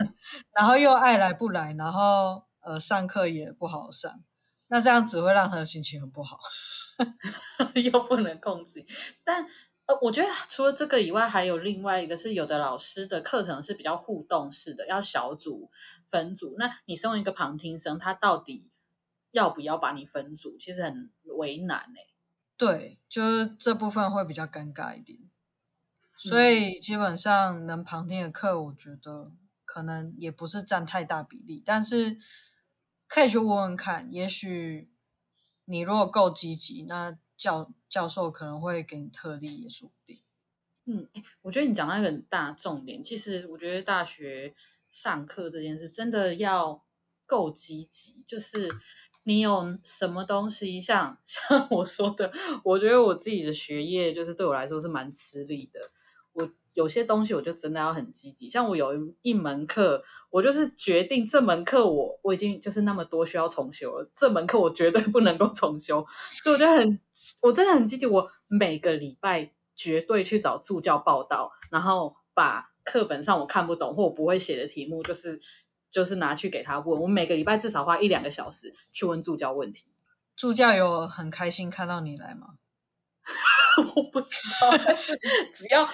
[0.56, 4.24] 然后又爱来不来，然后呃上课也不好上，
[4.68, 6.40] 那这样只会让他的心情很不好，
[7.76, 8.86] 又不能控制。
[9.26, 9.46] 但
[9.88, 15.70] 呃，我觉得除了这个以外，还有另外一个是，有的老师的课程是比较互动式的，要小组
[16.10, 16.56] 分组。
[16.58, 18.70] 那你身为一个旁听生，他到底
[19.38, 22.14] 要不要把你分组，其实很为难哎、欸。
[22.58, 25.20] 对，就是这部分会比较尴尬一点。
[26.18, 29.32] 所以基本上能旁听的课，我觉得
[29.64, 32.18] 可能也不是占太大比例，但是
[33.08, 34.90] 可以去问问看，也许
[35.66, 40.24] 你如果够积极，那教教授可能会给你特例，也说不定。
[40.86, 41.08] 嗯，
[41.44, 44.56] 我觉得你讲到一个很大重点，其实我觉得大学
[44.90, 46.84] 上课这件事真的要
[47.28, 48.68] 够积极，就是
[49.28, 52.32] 你有什么东西，像 像我说的，
[52.64, 55.82] 我觉得我自己的学业就是对我来说是蛮吃力的。
[56.32, 67.00] 我有些东西我就真的要很积极，像我有一门课，我就是决定这门课我我已经就是那么多需要重修了，这门课我绝对不能够重修，所以我就很
[67.42, 75.38] 我真的很积极，我每个礼拜绝对去找助教报道，然后把课本上我看不懂或我不会写的题目，就是
[75.98, 79.88] 就是拿去给他问，我每个礼拜至少花一两个小时去问助教问题。
[80.36, 82.50] 助教有很开心看到你来吗？
[83.96, 84.78] 我不知道，
[85.52, 85.90] 只要。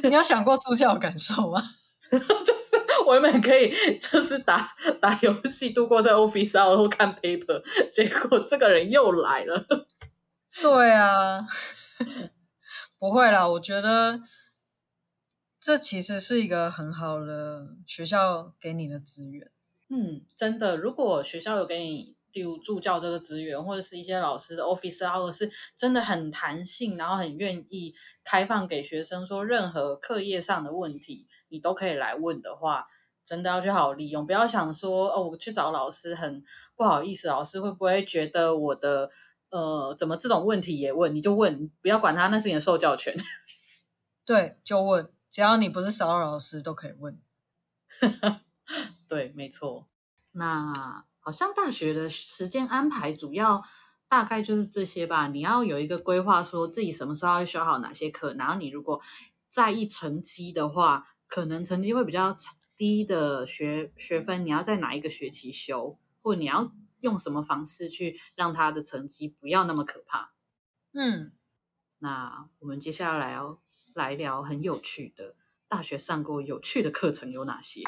[0.02, 1.62] 你有想过助教的感受吗？
[2.10, 4.66] 就是我原本可以就是打
[4.98, 7.62] 打游戏度过这 office hour 或看 paper，
[7.92, 9.66] 结果这个人又来了。
[10.58, 11.46] 对啊，
[12.98, 14.18] 不会啦，我觉得
[15.60, 19.50] 这其实是一个很好的学校给你的资源。
[19.88, 27.94] 嗯，真的，如果学校有给你，比如助教这个资源，或者是一些老师的 office hour 是真的很弹性，然后很愿意
[28.24, 32.86] 开放给学生说任何课业上的问题，你都可以来问的话，
[33.22, 36.42] 真的要去好好利用，不要想说哦，我去找老师很
[36.74, 39.10] 不好意思，老师会不会觉得我的
[39.50, 41.14] 呃怎么这种问题也问？
[41.14, 43.14] 你就问，不要管他，那是你的受教权。
[44.24, 47.20] 对，就问，只要你不是骚扰老师，都可以问。
[49.08, 49.88] 对，没错。
[50.32, 53.62] 那好像大学的时间安排主要
[54.08, 55.28] 大概就是这些吧。
[55.28, 58.34] 你要有一个规划，说自己什么时候要修好哪些课。
[58.34, 59.00] 然后你如果
[59.48, 62.34] 在意成绩的话，可能成绩会比较
[62.76, 70.32] 低的学学分，你要在哪一个学期修，或你要用什么方式去让他的成绩不要那么可怕。
[70.92, 71.32] 嗯，
[71.98, 73.60] 那我们接下来要
[73.94, 75.34] 来聊很有趣的，
[75.68, 77.82] 大学上过有趣的课程有哪些？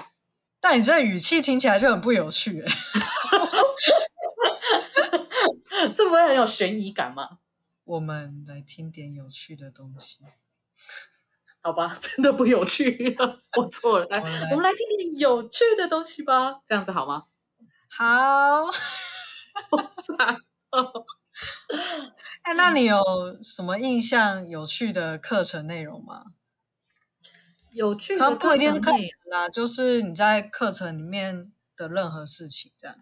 [0.60, 2.68] 但你这语气听起来就很不有趣，欸，
[5.94, 7.38] 这不会很有悬疑感吗？
[7.84, 10.18] 我们来听点有趣的东西，
[11.60, 11.94] 好吧？
[12.00, 14.06] 真的不有趣了，我错了。
[14.06, 17.24] 来，我，来我们来听点有趣的东西吧，这样子好吗？
[17.88, 18.66] 好。
[22.42, 23.00] 哎，那你有
[23.42, 26.32] 什么印象有趣的课程内容吗？
[27.72, 32.96] 有趣的课程不一定是课程啦，就是你在课程里面的任何事情这样。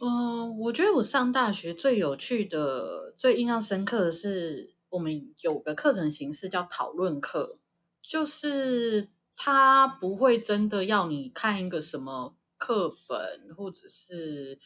[0.00, 7.58] 嗯、呃，我觉得我上大学最有趣的、最印象深刻的是，我们有个课程形式叫讨论课，
[8.02, 14.58] 就是他不会真的要你看一个什么课本，或者是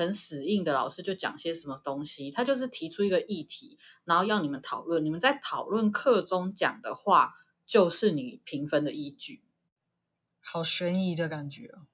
[0.00, 7.36] 很死硬的老师就讲些什么东西，他就是提出一个议题，然后要你们讨论，你们在讨论课中讲的话。
[7.70, 9.44] 就是你评分的依据，
[10.40, 11.86] 好悬疑的感觉哦。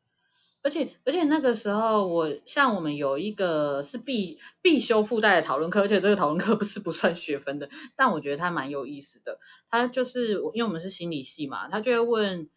[0.63, 9.39] 而且而且那个时候我，我像我们有一个是必必修附带的讨论课，而且这个讨论课不是不算学分的，但我觉得它蛮有意思的。
[9.69, 12.49] 它就是因为我们是心理系嘛，他就会问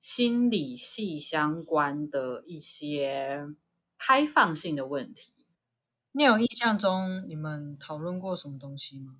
[0.00, 3.48] 心理系相关的一些
[4.00, 5.34] 开放性的问题。
[6.12, 9.16] 你有印象中你们讨论过什么东西吗？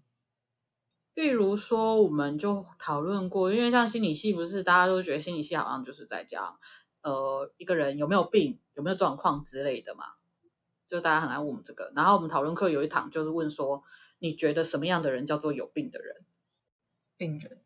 [1.13, 6.59] 比如说，我们就讨论过，因为像心理系，不是大家都觉得心理系好像就是在讲，
[7.03, 10.05] 呃，一个人有没有病、有没有状况之类的嘛，
[10.89, 11.93] 就大家很爱问我们这个。
[11.95, 13.85] 然后我们讨论课有一堂就是问说，
[14.19, 16.25] 你觉得什么样的人叫做有病的人？
[17.19, 17.61] 病人。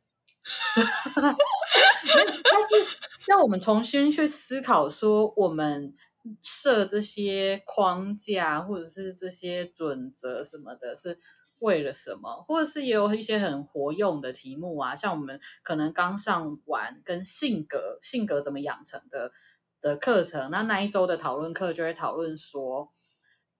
[1.14, 5.94] 但是 让我们重新去思考说，我们
[6.42, 11.18] 设这些框架或者是这些准则什么的，是。
[11.60, 12.44] 为了什么？
[12.46, 19.32] 或者是也有一些很活用的题目啊，像我们可能刚上完跟性格、性格怎么养成的
[19.80, 22.92] 的课程，那那一周的讨论课就会讨论说，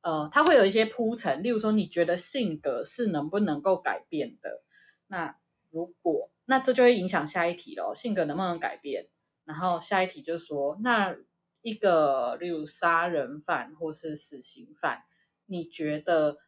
[0.03, 4.63] 呃，它会有一些铺陈，例如说，你觉得性格是能不能够改变的？
[5.07, 5.39] 那
[5.71, 9.09] 如果那这就会影响下一题咯，性格能不能改变？
[9.47, 11.17] 然后下一题就说，那
[11.65, 15.03] 一个例如杀人犯或是死刑犯，
[15.47, 16.39] 你觉得？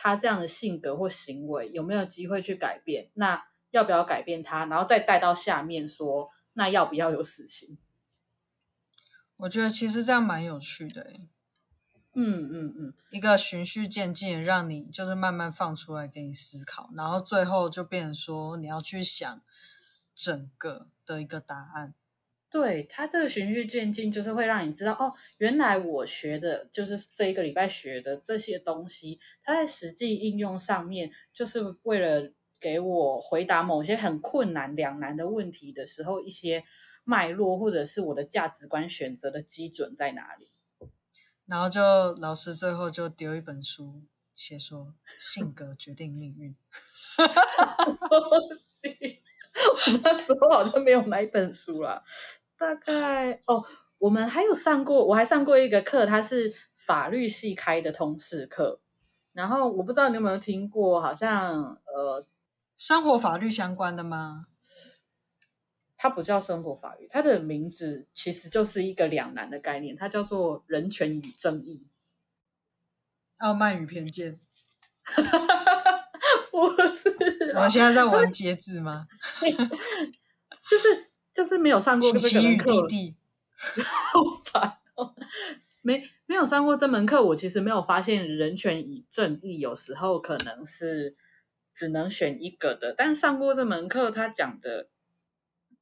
[0.00, 3.10] 他这样的性格或行为有没有机会去改变？
[3.14, 4.64] 那要不要改变他？
[4.66, 7.76] 然后再带到下面说，那要不要有死刑？
[9.38, 11.14] 我觉得其实这样蛮有趣的，
[12.14, 19.42] 嗯嗯嗯，一个循序渐进，让你就是慢慢放出来给你思考，然后最后就变成说你要去想
[20.14, 21.94] 整个的一个答案。
[22.50, 36.64] 对，他这个循序渐进，就是会让你知道哦，原来我学的就是这一个礼拜学的这些东西，它在实际应用上面，就是为了给我回答某些很困难两难的问题的时候，一些
[37.04, 40.48] 脉络或者是我的价值观选择的基准在哪里。
[41.44, 46.56] 然后就老师最后就丢一本书，写说性格决定命运。
[49.58, 52.00] 我那时候好像没有买一本书啦。
[52.58, 53.64] 大概哦，
[53.98, 58.80] 我们还有上过，我还上过一个课，它是法律系开的通识课。
[59.32, 62.26] 然后我不知道你有没有听过，好像呃，
[62.76, 64.46] 生活法律相关的吗？
[65.96, 71.86] 它不叫生活法律，它的名字其实就是一个两难的概念，它叫做人权与正义。
[73.38, 74.40] 傲慢与偏见。
[76.50, 77.14] 不是，
[77.54, 79.06] 我们现在在玩节制吗？
[80.68, 81.07] 就是。
[81.38, 83.14] 就是没有上过这门课，弟 弟
[83.80, 85.14] 好烦哦！
[85.82, 91.14] 没没有上过这门课，我其实没有发现人权与正义有时候可能是
[91.72, 92.92] 只能选一个的。
[92.92, 94.88] 但上过这门课，他讲的，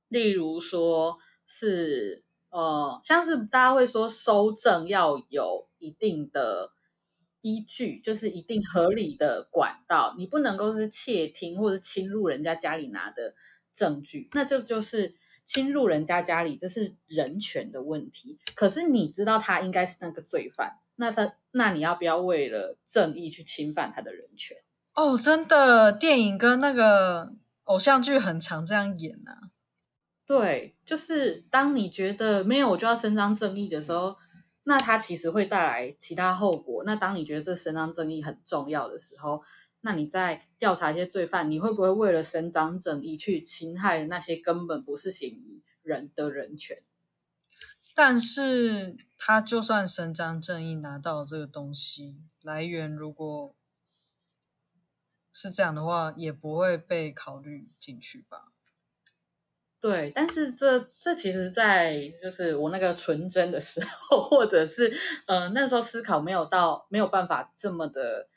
[0.09, 6.73] 例如说是呃，像是大家会说收证要有一定的
[7.41, 13.35] 依据，就是一定合理的管道，你不能够是窃听或者侵入人家家里拿的
[13.73, 15.15] 证据，那就就是。
[15.47, 18.37] 侵入人家家里，这是人权的问题。
[18.55, 24.59] 可是你知道他应该是那个罪犯，那他那你要不要为了正义去侵犯他的人权？
[24.95, 27.33] 哦，真的，电影跟那个
[27.65, 29.51] 偶像剧很常这样演啊。
[30.27, 34.17] 对，就是当你觉得没有我就要伸张正义的时候，
[34.65, 36.83] 那他其实会带来其他后果。
[36.85, 39.41] 那当你觉得这伸张正义很重要的时候，
[39.83, 46.83] 那你在调查一些罪犯，你会不会为了伸张正义去侵害那些根本不是嫌疑人的人权？
[47.95, 53.55] 但是他就算伸张正义拿到这个东西来源，如果
[55.33, 58.53] 是这样的话，也不会被考虑进去吧？
[59.81, 64.93] 对，但是这这其实，在就是我那个纯真的时候，或者是
[65.27, 68.29] 呃那时候思考没有到没有办法这么的。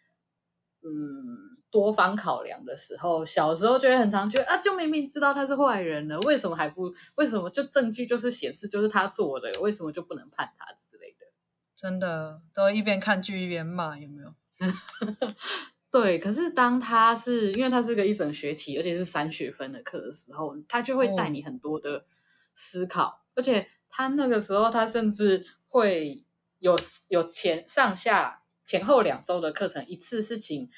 [0.82, 6.94] 嗯，多方考量的时候，小时候就会很常觉得啊，就明明知道他是坏人了，为什么还不？
[7.16, 11.28] 为什么就证据就是显示就是他做的，为什么就不能判他之类的？
[11.76, 14.34] 真的都一边看剧一边骂，有没有？
[15.92, 22.06] 对，可是当他是因为他是个一整学期，而且是三学分的课的时候，他就会带你很多的
[22.54, 26.24] 思考，哦、而且他那个时候他甚至会
[26.60, 28.39] 有有前上下。
[28.70, 30.70] 前后两周的课程，一次是请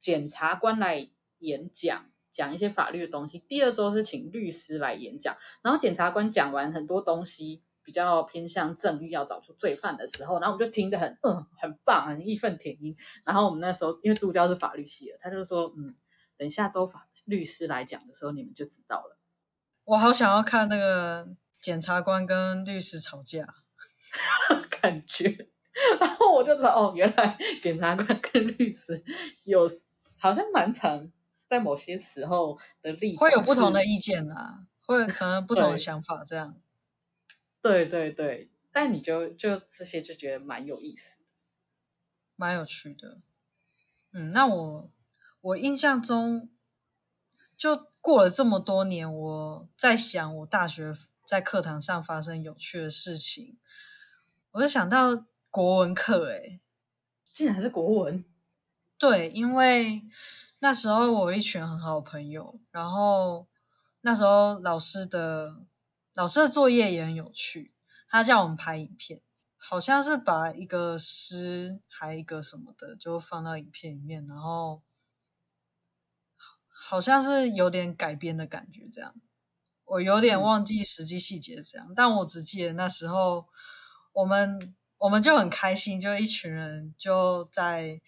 [0.00, 5.36] 检察官来演讲，讲一些法律的东西；第二周是请律师来演讲。
[5.62, 12.96] 然后检察官讲完很多东西，比较偏向正义，要找出罪犯的时候，然后我们就听得很嗯，很棒，很义愤填膺。
[13.24, 15.94] 然后我们那时候因为助教是法律系的，他就说嗯，
[16.36, 19.16] 等下周法律师来讲的时候，你们就知道了。
[19.84, 21.28] 我好想要看那个
[21.60, 23.46] 检察官跟律师吵架，
[24.82, 25.50] 感觉。
[26.00, 29.04] 然后我就知道，哦，原来检察官跟律师
[29.44, 29.68] 有
[30.20, 31.10] 好像蛮常
[31.46, 36.58] 在某些时候的立场会有不同的意见啊，会可能不同的想法这样。
[37.60, 41.18] 对对对，但你就就这些就觉得蛮有意思，
[42.36, 43.18] 蛮有趣的。
[44.12, 44.90] 嗯，那我
[45.42, 46.48] 我印象中
[47.54, 50.94] 就过了这么多年，我在想我大学
[51.26, 53.58] 在课堂上发生有趣的事情，
[54.52, 55.26] 我就想到。
[55.56, 56.60] 国文课，诶，
[57.32, 58.22] 竟然是国文。
[58.98, 60.02] 对，因为
[60.58, 63.48] 那时候我有一群很好的朋友，然后
[64.02, 65.64] 那时候老师的
[66.12, 67.72] 老师的作业也很有趣，
[68.06, 69.22] 他叫我们拍影片，
[69.56, 74.82] 好像是把一个诗还有一个什么的就放到影片里面，然后
[76.68, 79.14] 好像是有点改编的感觉，这样。
[79.86, 83.48] 我有点忘记实际细节这样，嗯、但我只记得那时候
[84.12, 84.76] 我们。
[84.98, 88.00] 我们就很开心，就一群人就在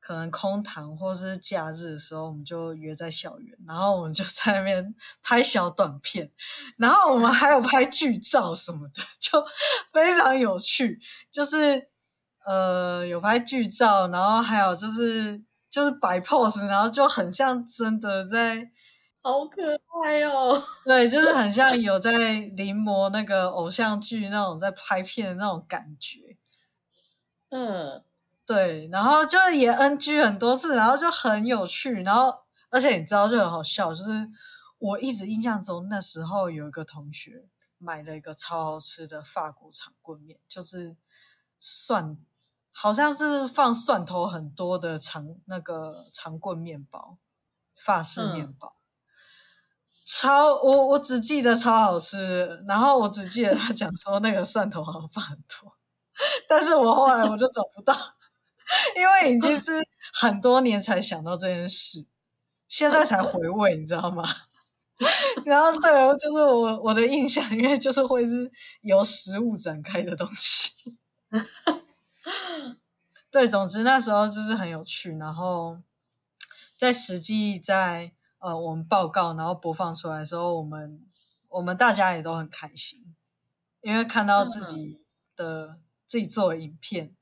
[0.00, 6.30] 可能空堂或是假日的时候，我们就约在校园，然后我们就在那边 拍小短片，
[6.78, 9.44] 然后我们还有拍剧照什么的，就
[9.92, 11.00] 非常有趣。
[11.30, 11.88] 就是
[12.44, 18.70] 呃，有拍剧照，然后还有就是就是摆 pose，然后就很像真的在。
[19.26, 19.60] 好可
[20.04, 20.62] 爱哦！
[20.86, 22.12] 对，就是很像有在
[22.54, 26.38] 临摹那个偶像剧那种在拍片的那种感觉。
[27.48, 28.04] 嗯，
[28.46, 32.32] 对，然后就是也 NG 很多次，然后就很有趣，然后
[32.70, 34.28] 而且你知道就很好笑，就是
[34.78, 37.48] 我一直印象中那时候有一个同学
[37.78, 40.96] 买了一个超好吃的法国长棍面，就是
[41.58, 42.16] 蒜，
[42.70, 47.18] 好像是放蒜头很多的长那个长棍面包，
[47.76, 48.68] 法式面包。
[48.68, 48.75] 嗯
[50.08, 55.74] 超我我只记得超好吃，然后我只记得他讲说那个蒜头好像放很多，
[56.48, 57.92] 但是我后来我就找不到，
[58.96, 59.82] 因为已经是
[60.12, 62.06] 很多年才想到这件事，
[62.68, 64.22] 现在才回味，你知道吗？
[65.44, 68.48] 然后对，就是我我的印象，因为就是会是
[68.82, 70.72] 由食物展开的东西，
[73.32, 75.78] 对，总之那时候就是很有趣，然后
[76.78, 78.12] 在实际在。
[78.38, 81.04] 呃，我们报告然后播放出来的时候，我们
[81.48, 83.16] 我们大家也都很开心，
[83.80, 85.02] 因为看到自己
[85.34, 87.16] 的、嗯、自己做的影片，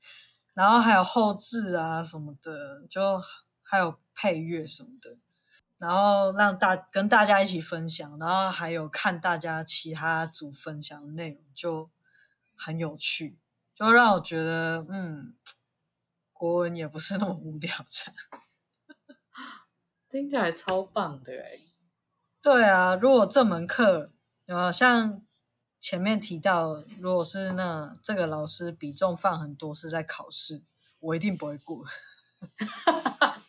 [0.53, 3.21] 然后还有后置啊什么的，就
[3.63, 5.17] 还有配乐什么的，
[5.77, 11.89] 然后让大跟大家一起分享，然后还有看大家其他组分享的内容，就
[12.55, 13.39] 很有趣，
[13.73, 15.33] 就让我觉得，嗯，
[16.33, 18.15] 国文也不是那么无聊这样。
[20.15, 21.59] 听起来超棒的哎。
[22.41, 24.13] 对啊，如果这门课
[24.45, 25.21] 呃像
[25.81, 30.63] 前面提到，如果是那这个老师比重放很多是在考试，
[31.01, 31.83] 我一定不会过。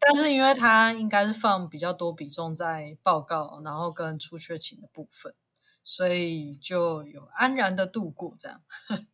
[0.00, 5.34] 但是因为他应该是放比较多比重在报告，然后跟出缺勤的部分，
[5.84, 8.62] 所以就有安然的度过这样。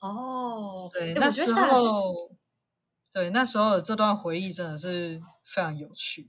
[0.00, 2.35] 哦，对，那时候，
[3.16, 6.28] 对那时候的这段回忆真的是非常有趣。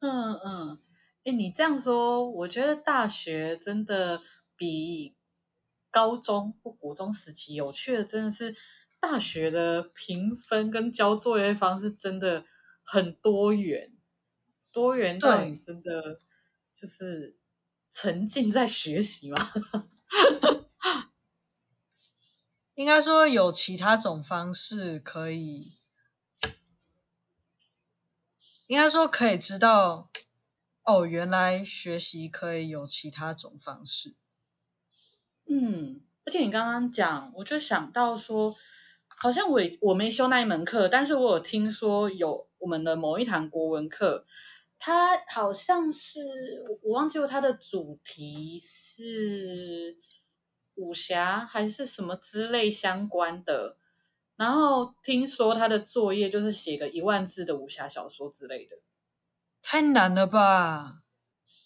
[0.00, 0.78] 嗯 嗯，
[1.22, 4.20] 哎，你这样说，我觉得大学真的
[4.56, 5.14] 比
[5.88, 8.56] 高中或国中时期有趣的，真的是
[8.98, 12.44] 大学的评分跟交作业方式真的
[12.82, 13.92] 很多元，
[14.72, 16.18] 多元到你真的
[16.74, 17.38] 就是
[17.92, 19.38] 沉浸在学习嘛。
[22.80, 25.74] 应该说有其他种方式可以，
[28.68, 30.10] 应该说可以知道，
[30.84, 34.14] 哦，原来学习可以有其他种方式。
[35.44, 38.56] 嗯，而且你刚刚讲，我就想到说，
[39.08, 44.24] 好像我我没修那一门课，但是我有听说有我们的某一堂国文课，
[44.78, 46.18] 它好像是
[46.84, 49.98] 我忘记了它的主题是。
[50.80, 53.76] 武侠还是什么之类相关的，
[54.36, 58.76] 然后听说他的作业就是写个一万字的武侠小说之类的，
[59.60, 61.02] 太难了吧？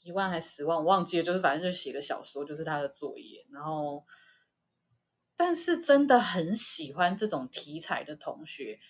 [0.03, 3.47] 一万还是十万，我忘记了，就是反正就写个小说，就是他的作业。
[3.53, 4.05] 然后，
[5.37, 8.81] 但是真的很喜欢这种题材的同学，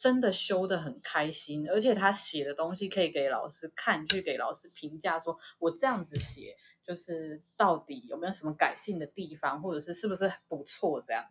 [0.00, 6.56] 真的修的很开心，而且他写的东西可以给老师看，去给老师评价，说我这样子写。
[6.88, 11.26] 就是到底有没有什么改进的地方，或者是是不是不错这样？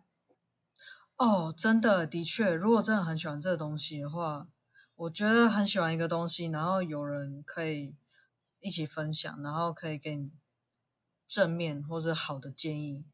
[1.17, 4.47] 哦，真的，的确，如果真的很喜欢这个东西的话，
[4.97, 7.95] 我觉得很喜欢一个东西，然后有人可以
[8.59, 10.31] 一起分享，然后可以给你
[11.25, 13.07] 正面或者好的建议，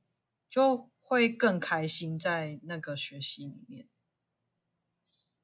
[0.50, 3.88] 就会更开心在那个学习里面。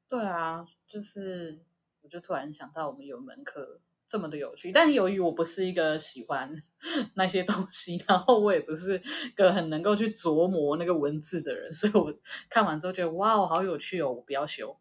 [0.09, 1.63] 对啊，就是
[2.01, 3.79] 我就突然想到，我们有门课。
[4.09, 6.63] 这么的有趣，但是由于我不是一个喜欢
[7.13, 8.99] 那些东西，然后我也不是
[9.35, 12.11] 个很能够去琢磨那个文字的人，所以我
[12.49, 14.75] 看完之后觉得哇，好有趣哦，我不要修。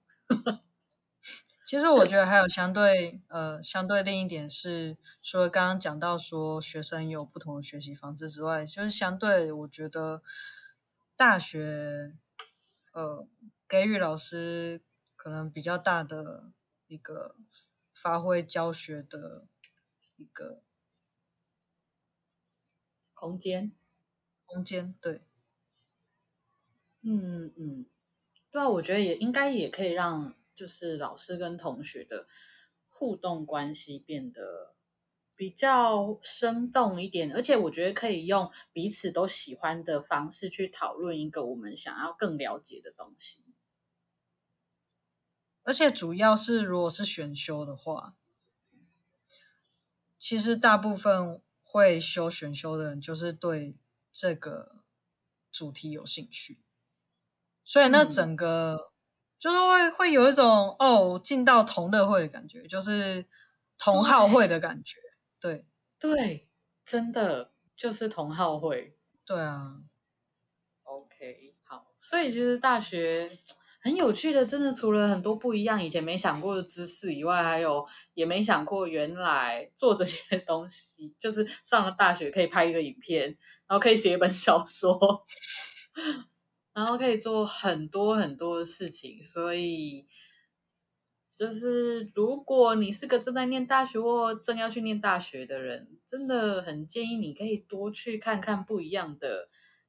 [1.66, 10.22] 其实我觉得还有相对呃相对另一点是，除了刚刚讲到说学生有不同的学习方式之外，就是相对我觉得
[11.14, 12.14] 大学
[12.94, 13.28] 呃
[13.68, 14.80] 给予老师
[15.14, 16.44] 可能比较大的
[16.86, 17.36] 一个。
[18.00, 19.48] 发挥教学的
[20.16, 20.62] 一个
[23.12, 23.72] 空间，
[24.46, 25.22] 空间对，
[27.02, 27.86] 嗯嗯，
[28.52, 32.28] 对啊，我觉得也应该也可以让就是老师跟同学的
[32.88, 34.74] 互动关系变得
[35.34, 43.42] 比较生动一点，而且我觉得可以用彼此都喜欢的方式去讨论一个我们想要更了解的东西。
[45.68, 48.14] 而且主要是，如果是选修的话，
[50.16, 53.76] 其实大部分会修选修的人，就是对
[54.10, 54.76] 这个
[55.52, 56.62] 主题有兴趣，
[57.62, 58.92] 所以那整个、嗯、
[59.38, 63.26] 就是会会有一种哦，进到同乐会的感觉，就是
[63.76, 64.96] 同好会的感觉，
[65.38, 65.66] 对
[65.98, 66.48] 对，对，
[66.86, 68.96] 真的就是同好会，
[69.26, 69.82] 对啊
[70.84, 73.38] ，OK，好，所以其实大学。
[73.80, 83.28] 很有趣的，真的除了很多不一样，以前没想过的知识以外，还有也没想过原来做这些 东西，就是上了大学可以拍一个影片，
[83.68, 85.24] 然后可以写一本小说，
[86.74, 89.22] 然后可以做很多很多的事情。
[89.22, 90.06] 所以，
[91.34, 99.48] 就是如果你是个正在念大学或正要去念大学的人，真的很建议你可以多去看看不一样的。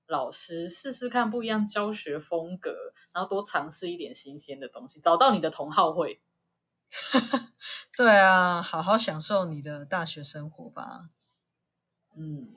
[0.09, 2.75] 老师试试看不一样教学风格，
[3.13, 6.19] 然后多尝试一点新鲜的东西，找到你的同好会。
[7.95, 11.09] 对啊，好好享受你的大学生活吧。
[12.17, 12.49] 嗯，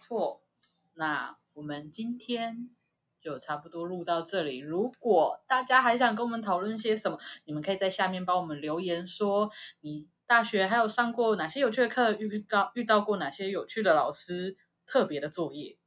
[0.00, 0.42] 错。
[0.94, 2.70] 那我们今天
[3.18, 4.58] 就差不多录到这里。
[4.58, 9.50] 如果大家还想跟我们讨论些什么，你们可以在下面帮我们留言说，
[9.80, 14.56] 你大学还有上过哪些有趣的课，遇到遇到过哪些有趣的老师，
[14.86, 15.77] 特别的作业。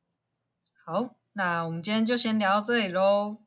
[0.84, 3.38] 好，那我们今天就先聊到这里喽。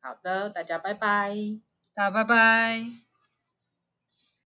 [0.00, 1.34] 好的，大家拜拜。
[1.94, 3.09] 大家拜拜。